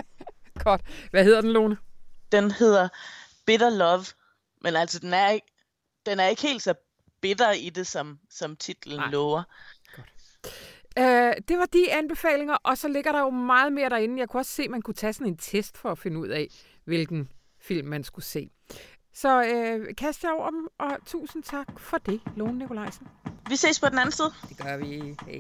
[0.64, 0.82] Godt.
[1.12, 1.78] Hvad hedder den, Lone?
[2.32, 2.90] Den hedder
[3.46, 4.06] Bitter Love.
[4.62, 5.48] Men altså, den er ikke,
[6.06, 6.74] den er ikke helt så
[7.22, 9.12] bitter i det, som, som titlen Nej.
[9.12, 9.44] lover.
[9.96, 10.12] Godt.
[11.00, 11.04] Uh,
[11.48, 14.20] det var de anbefalinger, og så ligger der jo meget mere derinde.
[14.20, 16.28] Jeg kunne også se, at man kunne tage sådan en test for at finde ud
[16.28, 16.48] af,
[16.86, 17.30] hvilken
[17.60, 18.50] film man skulle se.
[19.14, 23.08] Så uh, kast jer over dem, og tusind tak for det, Lone Nikolajsen.
[23.50, 24.30] Vi ses på den anden side.
[24.50, 25.16] Det gør vi.
[25.26, 25.40] Hej.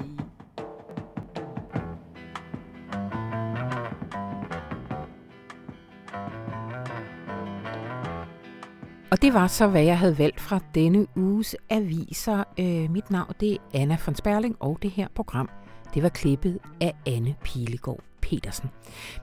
[9.11, 12.43] Og det var så, hvad jeg havde valgt fra denne uges aviser.
[12.59, 15.49] Øh, mit navn det er Anna von Sperling, og det her program
[15.93, 18.69] det var klippet af Anne Pilegaard Petersen.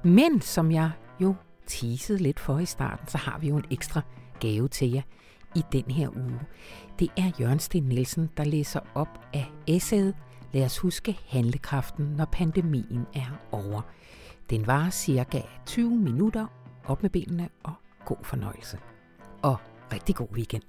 [0.03, 1.35] Men som jeg jo
[1.67, 4.01] teasede lidt for i starten, så har vi jo en ekstra
[4.41, 5.03] gave til jer
[5.57, 6.41] i den her uge.
[6.99, 10.15] Det er Jørgen Sten Nielsen, der læser op af essayet
[10.53, 13.81] Lad os huske handlekraften, når pandemien er over.
[14.51, 16.47] Den var cirka 20 minutter.
[16.85, 17.73] Op med benene og
[18.05, 18.79] god fornøjelse.
[19.43, 19.57] Og
[19.93, 20.63] rigtig god weekend.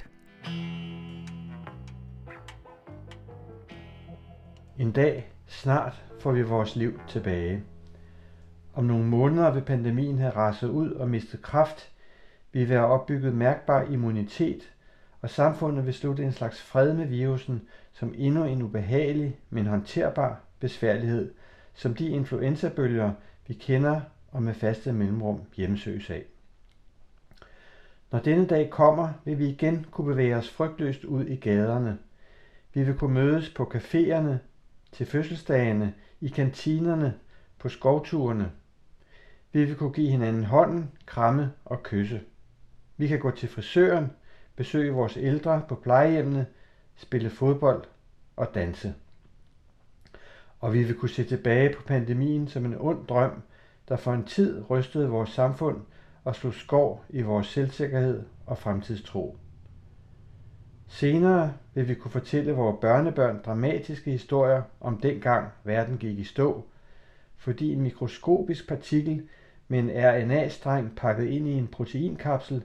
[4.78, 7.63] En dag snart får vi vores liv tilbage.
[8.74, 11.91] Om nogle måneder vil pandemien have raset ud og mistet kraft,
[12.51, 14.74] vi vil have opbygget mærkbar immunitet,
[15.22, 17.61] og samfundet vil slutte en slags fred med virusen
[17.93, 21.34] som endnu en ubehagelig, men håndterbar besværlighed,
[21.74, 23.11] som de influenzabølger,
[23.47, 24.01] vi kender
[24.32, 26.24] og med faste mellemrum hjemsøges af.
[28.12, 31.97] Når denne dag kommer, vil vi igen kunne bevæge os frygtløst ud i gaderne.
[32.74, 34.34] Vi vil kunne mødes på caféerne,
[34.91, 37.14] til fødselsdagene, i kantinerne,
[37.60, 38.51] på skovturene.
[39.51, 42.22] Vi vil kunne give hinanden hånden, kramme og kysse.
[42.97, 44.12] Vi kan gå til frisøren,
[44.55, 46.45] besøge vores ældre på plejehjemmene,
[46.95, 47.84] spille fodbold
[48.36, 48.93] og danse.
[50.60, 53.41] Og vi vil kunne se tilbage på pandemien som en ond drøm,
[53.89, 55.82] der for en tid rystede vores samfund
[56.30, 59.38] og slog skov i vores selvsikkerhed og fremtidstro.
[60.88, 66.63] Senere vil vi kunne fortælle vores børnebørn dramatiske historier om dengang verden gik i stå,
[67.38, 69.27] fordi en mikroskopisk partikel
[69.67, 72.63] med en RNA-streng pakket ind i en proteinkapsel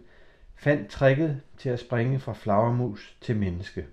[0.57, 3.87] fandt tricket til at springe fra flagermus til menneske.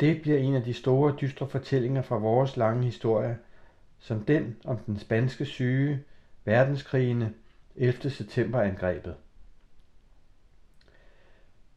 [0.00, 3.38] Det bliver en af de store dystre fortællinger fra vores lange historie,
[3.98, 6.00] som den om den spanske syge,
[6.44, 7.32] verdenskrigene,
[7.82, 8.10] 11.
[8.10, 9.14] september angrebet.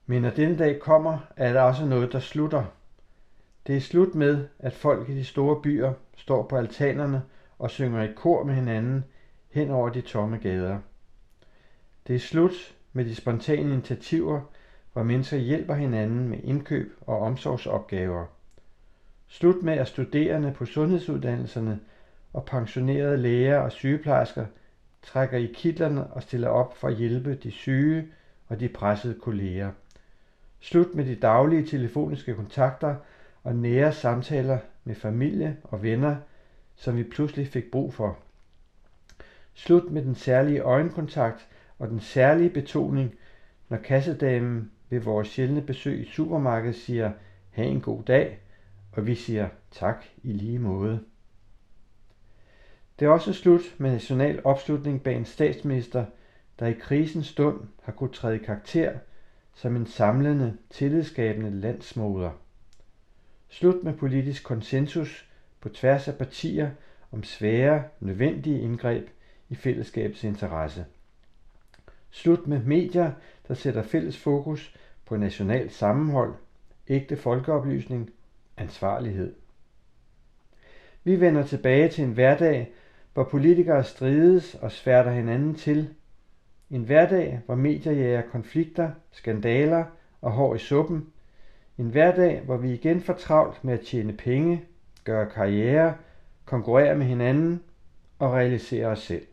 [0.06, 2.66] Men når denne dag kommer, er der også noget, der slutter.
[3.68, 7.22] Det er slut med, at folk i de store byer står på altanerne
[7.60, 9.04] og synger i kor med hinanden
[9.50, 10.80] hen over de tomme gader.
[12.08, 14.42] Det er slut med de spontane initiativer,
[14.94, 18.26] hvor mennesker hjælper hinanden med indkøb og omsorgsopgaver.
[19.28, 21.80] Slut med, at studerende på sundhedsuddannelserne
[22.34, 24.46] og pensionerede læger og sygeplejersker
[25.04, 28.08] trækker i kitlerne og stiller op for at hjælpe de syge
[28.48, 29.72] og de pressede kolleger.
[30.60, 32.96] Slut med de daglige telefoniske kontakter
[33.44, 36.16] og nære samtaler med familie og venner,
[36.76, 38.18] som vi pludselig fik brug for.
[39.54, 41.48] Slut med den særlige øjenkontakt
[41.80, 43.16] og den særlige betoning,
[43.70, 47.12] når kassedamen ved vores sjældne besøg i supermarkedet siger,
[47.52, 48.40] have en god dag,
[48.92, 51.00] og vi siger tak i lige måde.
[53.00, 56.06] Det er også slut med national opslutning bag en statsminister,
[56.60, 58.94] der i krisens stund har kunnet træde karakter
[59.56, 62.32] som en samlende, tillidsskabende landsmoder.
[63.50, 65.30] Slut med politisk konsensus
[65.62, 66.70] på tværs af partier
[67.12, 69.10] om svære, nødvendige indgreb
[69.50, 70.86] i fællesskabets interesse.
[72.12, 73.12] Slut med medier,
[73.48, 74.76] der sætter fælles fokus
[75.06, 76.34] på national sammenhold,
[76.88, 78.10] ægte folkeoplysning,
[78.58, 79.36] ansvarlighed.
[81.04, 82.74] Vi vender tilbage til en hverdag,
[83.14, 85.90] hvor politikere strides og sværter hinanden til.
[86.70, 89.86] En hverdag, hvor medier jager konflikter, skandaler
[90.22, 91.08] og hår i suppen.
[91.78, 94.64] En hverdag, hvor vi igen får travlt med at tjene penge,
[95.04, 95.96] gøre karriere,
[96.46, 97.64] konkurrere med hinanden
[98.20, 99.28] og realisere os selv.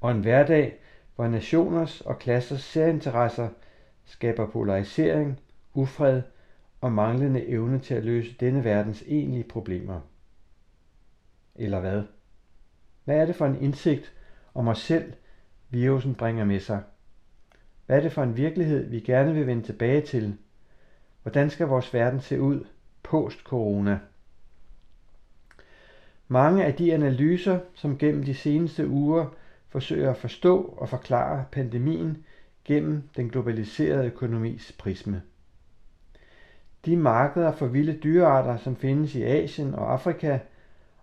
[0.00, 0.78] Og en hverdag,
[1.16, 3.48] hvor nationers og klassers særinteresser
[4.04, 5.40] skaber polarisering,
[5.74, 6.22] ufred
[6.80, 10.00] og manglende evne til at løse denne verdens egentlige problemer.
[11.54, 12.02] Eller hvad?
[13.06, 14.12] Hvad er det for en indsigt
[14.54, 15.12] om os selv,
[15.70, 16.82] virusen bringer med sig?
[17.86, 20.36] Hvad er det for en virkelighed, vi gerne vil vende tilbage til?
[21.22, 22.64] Hvordan skal vores verden se ud
[23.02, 23.98] post-corona?
[26.28, 29.26] Mange af de analyser, som gennem de seneste uger
[29.68, 32.24] forsøger at forstå og forklare pandemien
[32.64, 35.22] gennem den globaliserede økonomis prisme.
[36.84, 40.38] De markeder for vilde dyrearter, som findes i Asien og Afrika,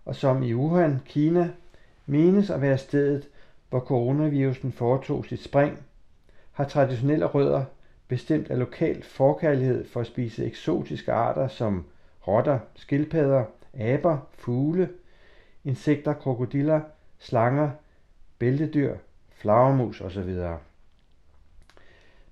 [0.04, 1.50] og som i Wuhan, Kina,
[2.06, 3.28] menes at være stedet,
[3.70, 5.78] hvor coronavirusen foretog sit spring,
[6.52, 7.64] har traditionelle rødder
[8.08, 11.84] bestemt af lokal forkærlighed for at spise eksotiske arter som
[12.28, 13.44] rotter, skildpadder,
[13.74, 14.90] aber, fugle,
[15.64, 16.80] insekter, krokodiller,
[17.18, 17.70] slanger,
[18.38, 18.96] bæltedyr,
[19.34, 20.38] flagermus osv.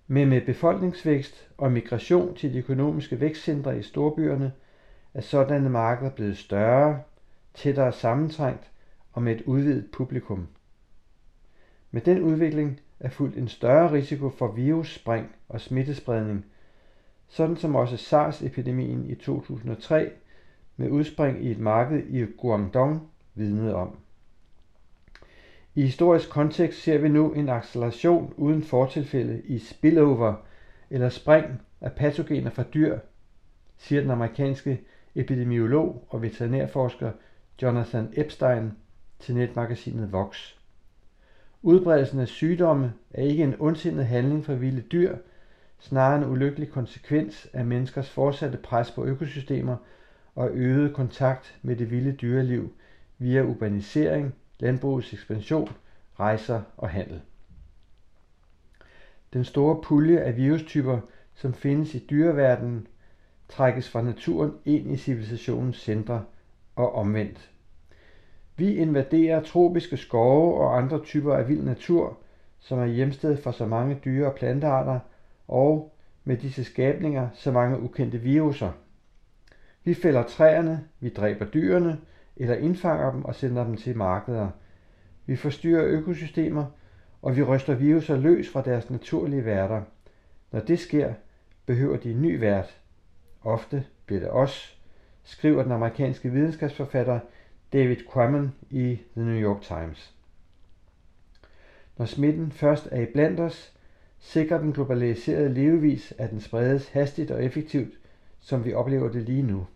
[0.07, 4.53] Men med befolkningsvækst og migration til de økonomiske vækstcentre i storbyerne
[5.15, 7.01] er sådanne markeder blevet større,
[7.55, 8.72] tættere sammentrængt
[9.13, 10.49] og med et udvidet publikum.
[11.91, 16.45] Med den udvikling er fuldt en større risiko for virusspring og smittespredning,
[17.29, 20.13] sådan som også SARS-epidemien i 2003
[20.77, 23.99] med udspring i et marked i Guangdong vidnede om.
[25.75, 30.35] I historisk kontekst ser vi nu en acceleration uden fortilfælde i spillover
[30.91, 31.47] eller spring
[31.81, 32.99] af patogener fra dyr,
[33.77, 34.81] siger den amerikanske
[35.15, 37.13] epidemiolog og veterinærforsker
[37.63, 38.73] Jonathan Epstein
[39.23, 40.55] til netmagasinet Vox.
[41.63, 45.17] Udbredelsen af sygdomme er ikke en ondsindet handling for vilde dyr,
[45.79, 49.77] snarere en ulykkelig konsekvens af menneskers fortsatte pres på økosystemer
[50.35, 52.73] og øget kontakt med det vilde dyreliv
[53.19, 55.69] via urbanisering, landbrugets ekspansion,
[56.21, 57.21] rejser og handel.
[59.33, 61.01] Den store pulje af virustyper,
[61.35, 62.87] som findes i dyreverdenen,
[63.49, 66.25] trækkes fra naturen ind i civilisationens centre
[66.77, 67.52] og omvendt.
[68.57, 72.19] Vi invaderer tropiske skove og andre typer af vild natur,
[72.59, 75.01] som er hjemsted for så mange dyre- og plantearter,
[75.49, 75.95] og
[76.25, 78.71] med disse skabninger så mange ukendte viruser.
[79.85, 81.99] Vi fælder træerne, vi dræber dyrene,
[82.37, 84.49] eller indfanger dem og sender dem til markeder.
[85.27, 86.65] Vi forstyrrer økosystemer,
[87.23, 89.83] og vi ryster viruser løs fra deres naturlige værter.
[90.53, 91.13] Når det sker,
[91.67, 92.81] behøver de en ny vært.
[93.43, 94.79] Ofte bliver det os,
[95.25, 97.21] skriver den amerikanske videnskabsforfatter
[97.73, 100.15] David Quammen i The New York Times.
[101.99, 103.73] Når smitten først er i blandt os,
[104.19, 107.95] sikrer den globaliserede levevis, at den spredes hastigt og effektivt,
[108.41, 109.67] som vi oplever det lige nu.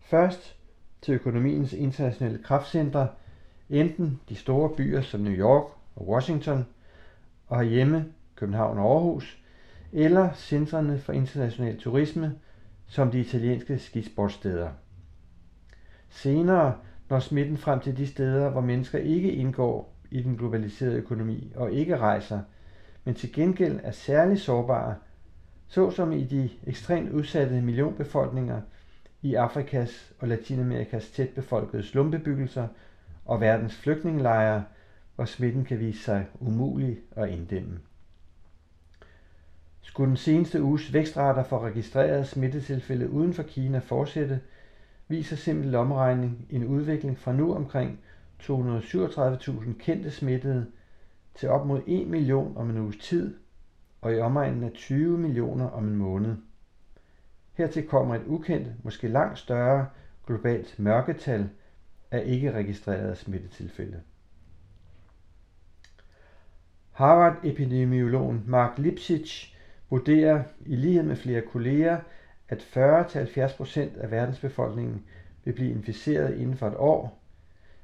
[0.00, 0.56] Først
[1.02, 3.08] til økonomiens internationale kraftcentre,
[3.70, 5.64] enten de store byer som New York
[5.96, 6.66] og Washington,
[7.46, 9.42] og herhjemme København og Aarhus,
[9.92, 12.38] eller centrene for international turisme,
[12.86, 14.70] som de italienske skisportsteder.
[16.12, 16.74] Senere
[17.10, 21.72] når smitten frem til de steder, hvor mennesker ikke indgår i den globaliserede økonomi og
[21.72, 22.40] ikke rejser,
[23.04, 24.94] men til gengæld er særlig sårbare,
[25.68, 28.60] såsom i de ekstremt udsatte millionbefolkninger
[29.22, 32.68] i Afrikas og Latinamerikas tætbefolkede slumbebyggelser
[33.24, 34.64] og verdens flygtningelejre,
[35.16, 37.78] hvor smitten kan vise sig umulig at inddæmme.
[39.80, 44.40] Skulle den seneste uges vækstrater for registrerede smittetilfælde uden for Kina fortsætte,
[45.12, 47.98] viser simpel omregning en udvikling fra nu omkring
[48.42, 50.66] 237.000 kendte smittede
[51.34, 53.36] til op mod 1 million om en uges tid
[54.00, 56.36] og i omegnen af 20 millioner om en måned.
[57.52, 59.86] Hertil kommer et ukendt, måske langt større
[60.26, 61.48] globalt mørketal
[62.10, 64.00] af ikke registrerede smittetilfælde.
[66.92, 69.56] Harvard-epidemiologen Mark Lipsitch
[69.90, 71.98] vurderer i lighed med flere kolleger,
[72.52, 75.04] at 40-70% af verdensbefolkningen
[75.44, 77.22] vil blive inficeret inden for et år,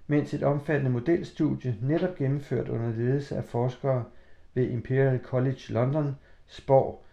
[0.07, 4.05] mens et omfattende modelstudie netop gennemført under ledelse af forskere
[4.55, 6.17] ved Imperial College London
[6.47, 7.07] spår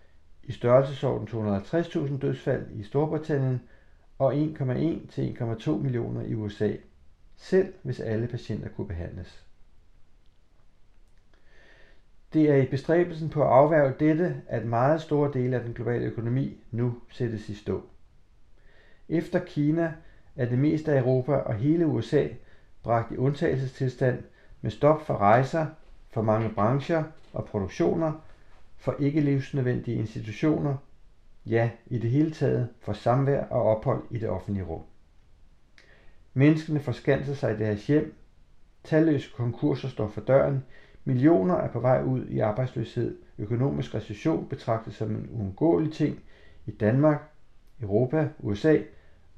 [0.44, 3.62] i størrelsesorden 250.000 dødsfald i Storbritannien
[4.20, 6.72] og 1,1 til 1,2 millioner i USA,
[7.36, 9.45] selv hvis alle patienter kunne behandles.
[12.36, 16.06] Det er i bestræbelsen på at afværge dette, at meget store dele af den globale
[16.06, 17.84] økonomi nu sættes i stå.
[19.10, 19.94] Efter Kina
[20.36, 22.28] er det meste af Europa og hele USA
[22.84, 24.24] bragt i undtagelsestilstand
[24.62, 25.66] med stop for rejser,
[26.10, 28.12] for mange brancher og produktioner,
[28.78, 30.76] for ikke livsnødvendige institutioner,
[31.46, 34.84] ja, i det hele taget for samvær og ophold i det offentlige rum.
[36.34, 38.16] Menneskene forskanser sig i deres hjem,
[38.84, 40.64] talløse konkurser står for døren,
[41.06, 43.18] Millioner er på vej ud i arbejdsløshed.
[43.38, 46.20] Økonomisk recession betragtes som en uundgåelig ting
[46.66, 47.22] i Danmark,
[47.82, 48.78] Europa, USA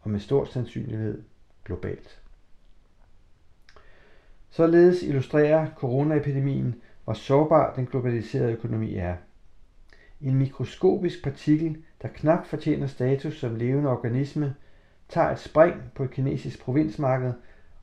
[0.02, 1.24] og med stor sandsynlighed
[1.66, 2.22] globalt.
[4.50, 9.16] Således illustrerer coronaepidemien, hvor sårbar den globaliserede økonomi er.
[10.22, 14.56] En mikroskopisk partikel, der knap fortjener status som levende organisme,
[15.10, 17.34] tager et spring på et kinesisk provinsmarked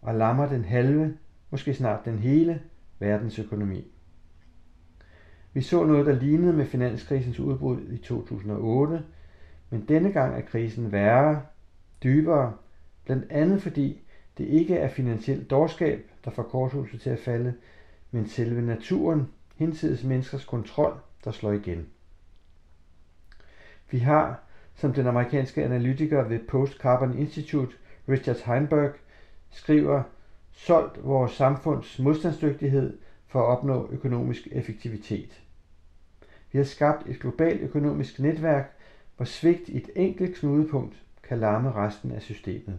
[0.03, 1.17] og lammer den halve,
[1.51, 2.63] måske snart den hele,
[2.99, 3.91] verdensøkonomi.
[5.53, 9.03] Vi så noget, der lignede med finanskrisens udbrud i 2008,
[9.71, 11.43] men denne gang er krisen værre,
[12.03, 12.53] dybere,
[13.05, 14.01] blandt andet fordi
[14.39, 17.55] det ikke er finansiel dårskab, der får korthuset til at falde,
[18.11, 21.87] men selve naturen, hinsides menneskers kontrol, der slår igen.
[23.91, 24.43] Vi har,
[24.75, 27.77] som den amerikanske analytiker ved Post Carbon Institute,
[28.09, 28.93] Richard Heinberg,
[29.51, 30.03] skriver,
[30.55, 35.43] solgt vores samfunds modstandsdygtighed for at opnå økonomisk effektivitet.
[36.53, 38.77] Vi har skabt et globalt økonomisk netværk,
[39.17, 42.79] hvor svigt i et enkelt knudepunkt kan larme resten af systemet.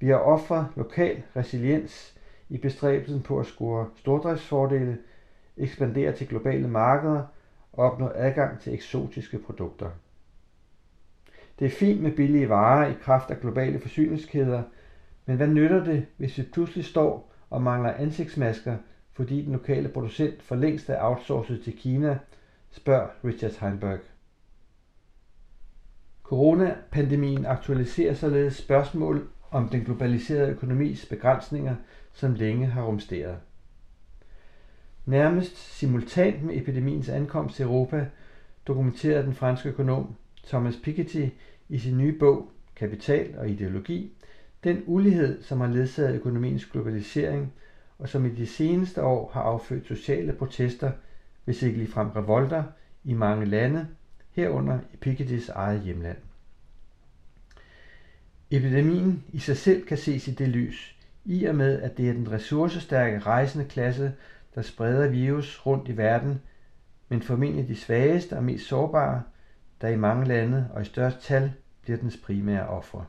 [0.00, 2.14] Vi har offret lokal resiliens
[2.48, 4.98] i bestræbelsen på at score stordriftsfordele,
[5.56, 7.22] ekspandere til globale markeder
[7.72, 9.90] og opnå adgang til eksotiske produkter.
[11.58, 14.62] Det er fint med billige varer i kraft af globale forsyningskæder,
[15.28, 18.76] men hvad nytter det, hvis vi pludselig står og mangler ansigtsmasker,
[19.12, 22.18] fordi den lokale producent for længst er outsourcet til Kina,
[22.70, 23.98] spørger Richard Heinberg.
[26.22, 31.76] Coronapandemien aktualiserer således spørgsmål om den globaliserede økonomis begrænsninger,
[32.12, 33.36] som længe har rumsteret.
[35.06, 38.06] Nærmest simultant med epidemiens ankomst til Europa,
[38.66, 40.14] dokumenterede den franske økonom
[40.44, 41.26] Thomas Piketty
[41.68, 44.12] i sin nye bog Kapital og ideologi
[44.64, 47.52] den ulighed, som har ledsaget økonomiens globalisering,
[47.98, 50.92] og som i de seneste år har affødt sociale protester,
[51.44, 52.64] hvis ikke ligefrem revolter,
[53.04, 53.86] i mange lande,
[54.30, 56.16] herunder i Pikettys eget hjemland.
[58.50, 62.12] Epidemien i sig selv kan ses i det lys, i og med at det er
[62.12, 64.12] den ressourcestærke rejsende klasse,
[64.54, 66.40] der spreder virus rundt i verden,
[67.08, 69.22] men formentlig de svageste og mest sårbare,
[69.80, 71.52] der i mange lande og i størst tal
[71.82, 73.04] bliver dens primære ofre.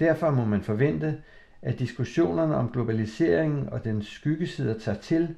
[0.00, 1.22] Derfor må man forvente,
[1.62, 5.34] at diskussionerne om globaliseringen og dens skyggesider tager til,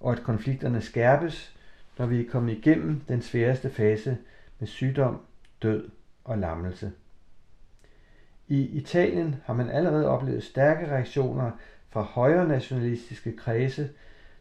[0.00, 1.56] og at konflikterne skærpes,
[1.98, 4.18] når vi er kommet igennem den sværeste fase
[4.58, 5.20] med sygdom,
[5.62, 5.90] død
[6.24, 6.92] og lammelse.
[8.48, 11.50] I Italien har man allerede oplevet stærke reaktioner
[11.90, 13.88] fra højre nationalistiske kredse,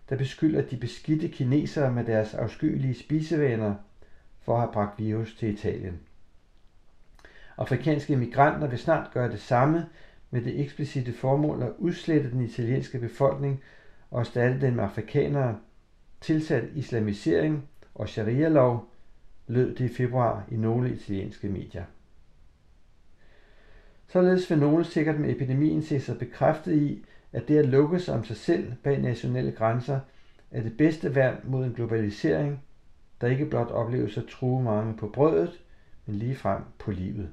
[0.09, 3.75] der beskylder de beskidte kinesere med deres afskyelige spisevaner
[4.41, 5.99] for at have bragt virus til Italien.
[7.57, 9.85] Afrikanske migranter vil snart gøre det samme
[10.31, 13.61] med det eksplicite formål at udslette den italienske befolkning
[14.11, 15.57] og erstatte den med afrikanere,
[16.21, 18.89] tilsat islamisering og sharia-lov,
[19.47, 21.83] lød det i februar i nogle italienske medier.
[24.07, 28.15] Således vil nogle sikkert med epidemien se sig bekræftet i, at det at lukke sig
[28.15, 29.99] om sig selv bag nationale grænser
[30.51, 32.63] er det bedste værn mod en globalisering,
[33.21, 35.61] der ikke blot opleves at true mange på brødet,
[36.05, 37.29] men ligefrem på livet.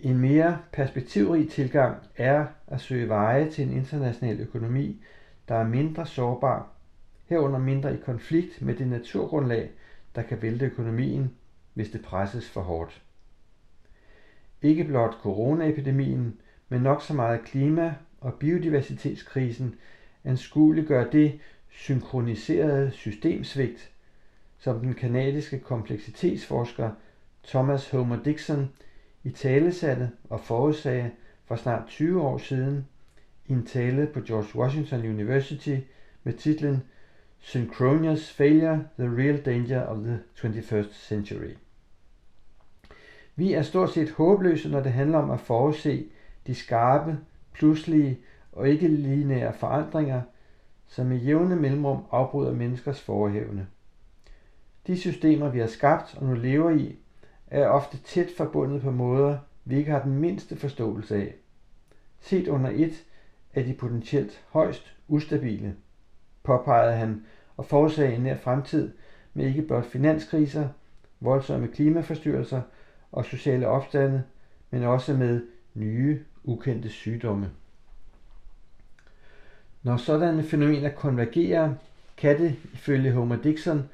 [0.00, 5.02] En mere perspektivrig tilgang er at søge veje til en international økonomi,
[5.48, 6.68] der er mindre sårbar,
[7.26, 9.70] herunder mindre i konflikt med det naturgrundlag,
[10.14, 11.34] der kan vælte økonomien,
[11.74, 13.02] hvis det presses for hårdt.
[14.62, 19.74] Ikke blot coronaepidemien, men nok så meget klima- og biodiversitetskrisen
[20.24, 23.90] anskueliggør det synkroniserede systemsvigt,
[24.58, 26.90] som den kanadiske kompleksitetsforsker
[27.44, 28.68] Thomas Homer Dixon
[29.24, 31.10] i talesatte og forudsagde
[31.44, 32.86] for snart 20 år siden
[33.46, 35.76] i en tale på George Washington University
[36.24, 36.82] med titlen
[37.40, 41.54] Synchronous Failure, The Real Danger of the 21st Century.
[43.36, 46.06] Vi er stort set håbløse, når det handler om at forudse
[46.46, 47.18] de skarpe,
[47.52, 48.18] pludselige
[48.52, 50.22] og ikke lineære forandringer,
[50.86, 53.66] som i jævne mellemrum afbryder menneskers forhævne.
[54.86, 56.96] De systemer, vi har skabt og nu lever i,
[57.50, 61.34] er ofte tæt forbundet på måder, vi ikke har den mindste forståelse af.
[62.20, 63.04] Set under et
[63.54, 65.74] er de potentielt højst ustabile,
[66.42, 67.24] påpegede han
[67.56, 68.92] og forudsagde en nær fremtid
[69.34, 70.68] med ikke blot finanskriser,
[71.20, 72.62] voldsomme klimaforstyrrelser
[73.12, 74.22] og sociale opstande,
[74.70, 77.50] men også med nye, ukendte sygdomme.
[79.82, 81.74] Når sådanne fænomener konvergerer,
[82.16, 83.88] kan det, ifølge Homer Dixon,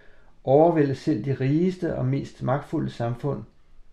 [0.45, 3.43] overvælde selv de rigeste og mest magtfulde samfund,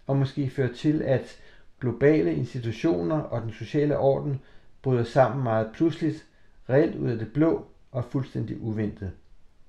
[0.08, 1.40] og måske føre til, at
[1.80, 4.42] globale institutioner og den sociale orden
[4.82, 6.26] bryder sammen meget pludseligt,
[6.70, 9.12] reelt ud af det blå og fuldstændig uventet.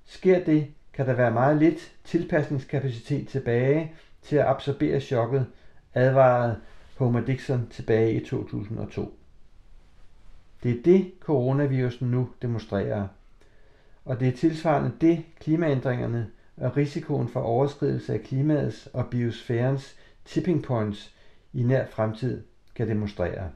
[0.05, 5.47] Sker det, kan der være meget lidt tilpasningskapacitet tilbage til at absorbere chokket,
[5.93, 6.59] advarede
[6.97, 9.17] Homer Dixon tilbage i 2002.
[10.63, 13.07] Det er det, coronavirusen nu demonstrerer.
[14.05, 19.95] Og det er tilsvarende det, klimaændringerne og risikoen for overskridelse af klimaets og biosfærens
[20.25, 21.13] tipping points
[21.53, 22.43] i nær fremtid
[22.75, 23.49] kan demonstrere.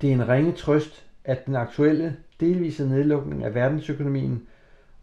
[0.00, 4.46] Det er en ringe trøst, at den aktuelle delvise nedlukning af verdensøkonomien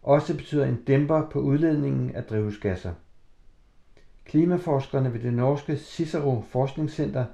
[0.02, 2.92] også betyder en dæmper på udledningen af drivhusgasser.
[4.24, 7.24] Klimaforskerne ved det norske Cicero Forskningscenter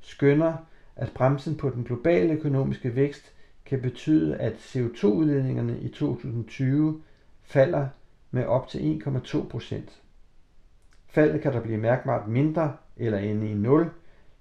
[0.00, 0.54] skønner,
[0.96, 3.32] at bremsen på den globale økonomiske vækst
[3.64, 7.02] kan betyde, at CO2-udledningerne i 2020
[7.42, 7.86] falder
[8.30, 10.02] med op til 1,2 procent.
[11.06, 13.90] Faldet kan der blive mærkbart mindre eller ende i 0,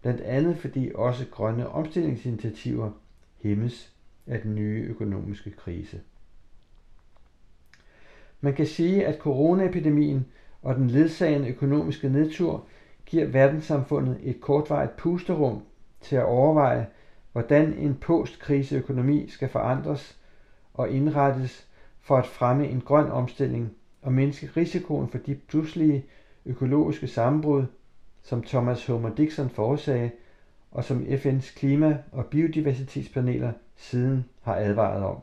[0.01, 2.91] blandt andet fordi også grønne omstillingsinitiativer
[3.37, 3.93] hæmmes
[4.27, 6.01] af den nye økonomiske krise.
[8.41, 10.25] Man kan sige, at coronaepidemien
[10.61, 12.65] og den ledsagende økonomiske nedtur
[13.05, 15.63] giver verdenssamfundet et kortvarigt pusterum
[16.01, 16.87] til at overveje,
[17.31, 20.19] hvordan en postkriseøkonomi skal forandres
[20.73, 21.67] og indrettes
[21.99, 26.05] for at fremme en grøn omstilling og mindske risikoen for de pludselige
[26.45, 27.65] økologiske sammenbrud,
[28.21, 30.11] som Thomas Homer Dixon forudsagde,
[30.71, 35.17] og som FN's klima- og biodiversitetspaneler siden har advaret om.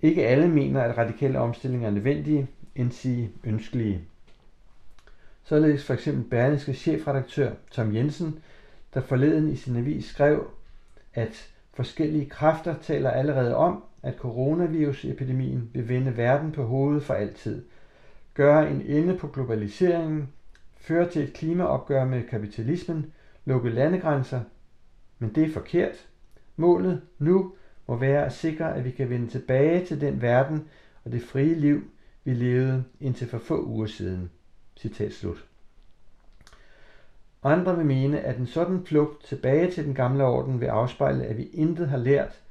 [0.00, 4.00] Ikke alle mener, at radikale omstillinger er nødvendige, end sige ønskelige.
[5.44, 8.38] Således for eksempel Berlingske chefredaktør Tom Jensen,
[8.94, 10.50] der forleden i sin avis skrev,
[11.14, 17.64] at forskellige kræfter taler allerede om, at coronavirusepidemien vil vende verden på hovedet for altid,
[18.34, 20.28] gøre en ende på globaliseringen,
[20.76, 23.12] føre til et klimaopgør med kapitalismen,
[23.44, 24.40] lukke landegrænser.
[25.18, 26.08] Men det er forkert.
[26.56, 27.52] Målet nu
[27.88, 30.68] må være at sikre, at vi kan vende tilbage til den verden
[31.04, 31.82] og det frie liv,
[32.24, 34.30] vi levede indtil for få uger siden.
[34.76, 35.47] Citat slut.
[37.48, 41.36] Andre vil mene, at en sådan flugt tilbage til den gamle orden vil afspejle, at
[41.36, 42.42] vi intet har lært,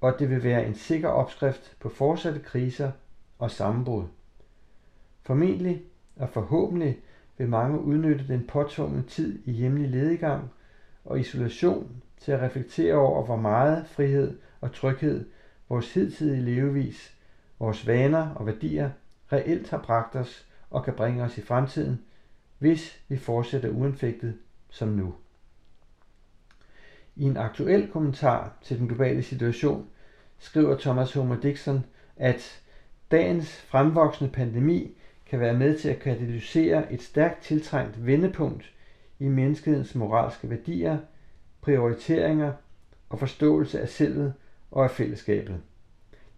[0.00, 2.90] og det vil være en sikker opskrift på fortsatte kriser
[3.38, 4.04] og sammenbrud.
[5.22, 5.82] Formentlig
[6.16, 6.98] og forhåbentlig
[7.38, 10.50] vil mange udnytte den påtvungne tid i hjemlig lediggang
[11.04, 15.28] og isolation til at reflektere over, hvor meget frihed og tryghed
[15.68, 17.14] vores hidtidige levevis,
[17.58, 18.90] vores vaner og værdier
[19.32, 22.00] reelt har bragt os og kan bringe os i fremtiden,
[22.58, 24.38] hvis vi fortsætter uanfægtet
[24.70, 25.14] som nu.
[27.16, 29.86] I en aktuel kommentar til den globale situation
[30.38, 31.84] skriver Thomas Homer Dixon,
[32.16, 32.62] at
[33.10, 38.72] dagens fremvoksende pandemi kan være med til at katalysere et stærkt tiltrængt vendepunkt
[39.18, 40.98] i menneskehedens moralske værdier,
[41.60, 42.52] prioriteringer
[43.08, 44.34] og forståelse af selvet
[44.70, 45.60] og af fællesskabet.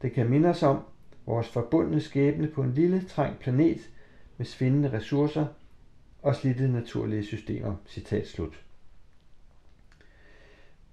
[0.03, 0.85] Det kan minde os om
[1.27, 3.91] vores forbundne skæbne på en lille, trængt planet
[4.37, 5.47] med svindende ressourcer
[6.29, 7.75] og slidte naturlige systemer.
[7.87, 8.65] Citat slut.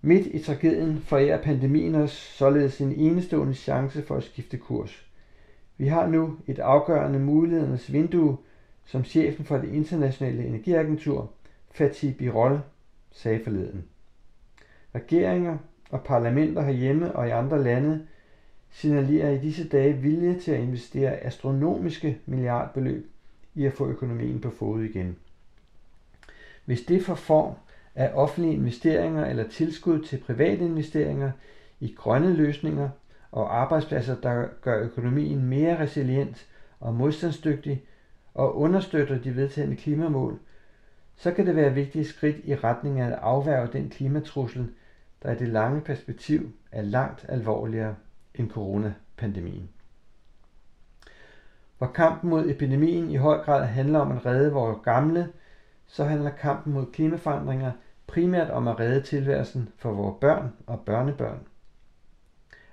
[0.02, 5.06] Midt i tragedien forærer pandemien os således en enestående chance for at skifte kurs.
[5.78, 8.38] Vi har nu et afgørende mulighedernes vindue,
[8.86, 11.32] som chefen for det internationale energiagentur,
[11.72, 12.60] Fatih Birol,
[13.12, 13.86] sagde forleden.
[14.96, 15.58] Regeringer
[15.90, 18.08] og parlamenter herhjemme og i andre lande
[18.70, 23.12] signalerer i disse dage vilje til at investere astronomiske milliardbeløb
[23.56, 25.18] i at få økonomien på fod igen.
[26.66, 27.54] Hvis det får form
[27.96, 31.32] af offentlige investeringer eller tilskud til private investeringer
[31.80, 32.90] i grønne løsninger
[33.32, 36.48] og arbejdspladser, der gør økonomien mere resilient
[36.80, 37.84] og modstandsdygtig
[38.34, 40.40] og understøtter de vedtagne klimamål,
[41.16, 44.70] så kan det være et vigtigt skridt i retning af at afværge den klimatrussel,
[45.24, 47.96] der i det lange perspektiv er langt alvorligere
[48.36, 49.70] end coronapandemien.
[51.78, 55.28] Hvor kampen mod epidemien i høj grad handler om at redde vores gamle,
[55.88, 57.72] så handler kampen mod klimaforandringer
[58.08, 61.48] primært om at redde tilværelsen for vores børn og børnebørn.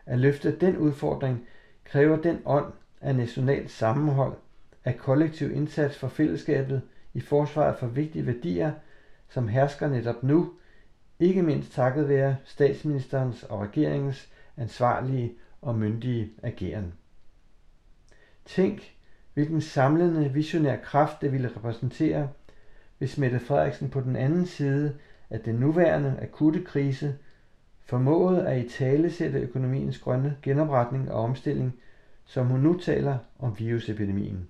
[0.06, 1.46] At løfte den udfordring
[1.84, 4.36] kræver den ånd af nationalt sammenhold,
[4.84, 6.82] af kollektiv indsats for fællesskabet
[7.14, 8.72] i forsvaret for vigtige værdier,
[9.28, 10.50] som hersker netop nu,
[11.20, 16.94] ikke mindst takket være statsministerens og regeringens ansvarlige og myndige ageren.
[18.44, 18.94] Tænk,
[19.34, 22.28] hvilken samlende visionær kraft det ville repræsentere,
[23.03, 24.94] hvis Mette Frederiksen på den anden side
[25.30, 27.14] af den nuværende akutte krise
[27.80, 31.74] formåede at i tale sætte økonomiens grønne genopretning og omstilling,
[32.24, 34.48] som hun nu taler om virusepidemien.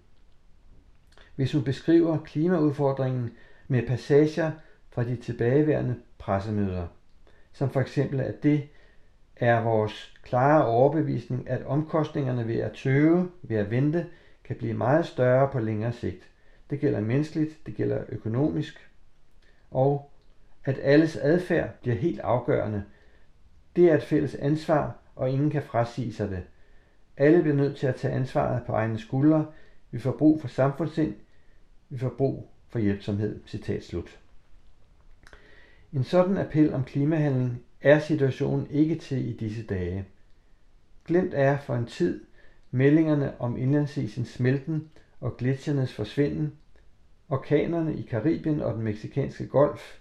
[1.36, 3.30] Hvis hun beskriver klimaudfordringen
[3.68, 4.50] med passager
[4.90, 6.86] fra de tilbageværende pressemøder,
[7.52, 8.68] som for eksempel at det
[9.36, 14.06] er vores klare overbevisning, at omkostningerne ved at tøve, ved at vente,
[14.44, 16.31] kan blive meget større på længere sigt.
[16.72, 18.90] Det gælder menneskeligt, det gælder økonomisk,
[19.70, 20.10] og
[20.64, 22.84] at alles adfærd bliver helt afgørende.
[23.76, 26.42] Det er et fælles ansvar, og ingen kan frasige sig det.
[27.16, 29.46] Alle bliver nødt til at tage ansvaret på egne skuldre.
[29.90, 31.14] Vi får brug for samfundssind.
[31.88, 33.40] Vi får brug for hjælpsomhed.
[33.46, 34.20] Citat slut.
[35.92, 40.04] En sådan appel om klimahandling er situationen ikke til i disse dage.
[41.04, 42.24] Glemt er for en tid
[42.70, 44.88] meldingerne om indlandsisens smelten
[45.20, 46.52] og gletsjernes forsvinden,
[47.32, 49.98] orkanerne i Karibien og den meksikanske golf,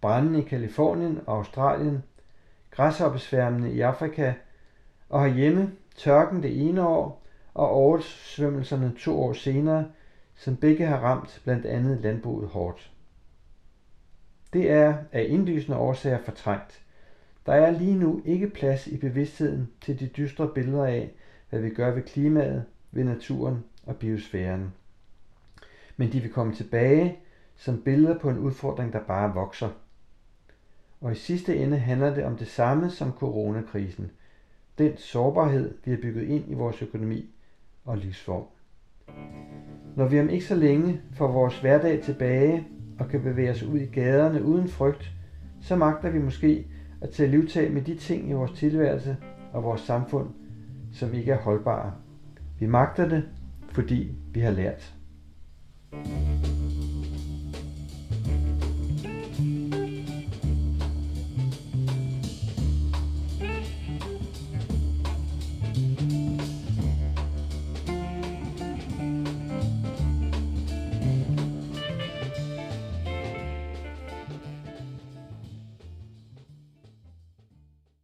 [0.00, 2.02] branden i Kalifornien og Australien,
[2.70, 4.34] græshoppesværmene i Afrika
[5.08, 7.22] og herhjemme tørken det ene år
[7.54, 9.86] og oversvømmelserne to år senere,
[10.34, 12.90] som begge har ramt blandt andet landbruget hårdt.
[14.52, 16.82] Det er af indlysende årsager fortrængt.
[17.46, 21.12] Der er lige nu ikke plads i bevidstheden til de dystre billeder af,
[21.50, 24.72] hvad vi gør ved klimaet, ved naturen og biosfæren.
[26.02, 27.18] Men de vil komme tilbage
[27.56, 29.68] som billeder på en udfordring, der bare vokser.
[31.00, 34.10] Og i sidste ende handler det om det samme som coronakrisen.
[34.78, 37.34] Den sårbarhed, vi har bygget ind i vores økonomi
[37.84, 38.44] og livsform.
[39.96, 42.66] Når vi om ikke så længe får vores hverdag tilbage
[42.98, 45.12] og kan bevæge os ud i gaderne uden frygt,
[45.60, 46.66] så magter vi måske
[47.00, 49.16] at tage livtag med de ting i vores tilværelse
[49.52, 50.28] og vores samfund,
[50.92, 51.92] som ikke er holdbare.
[52.60, 53.24] Vi magter det,
[53.70, 55.01] fordi vi har lært.
[55.92, 56.51] you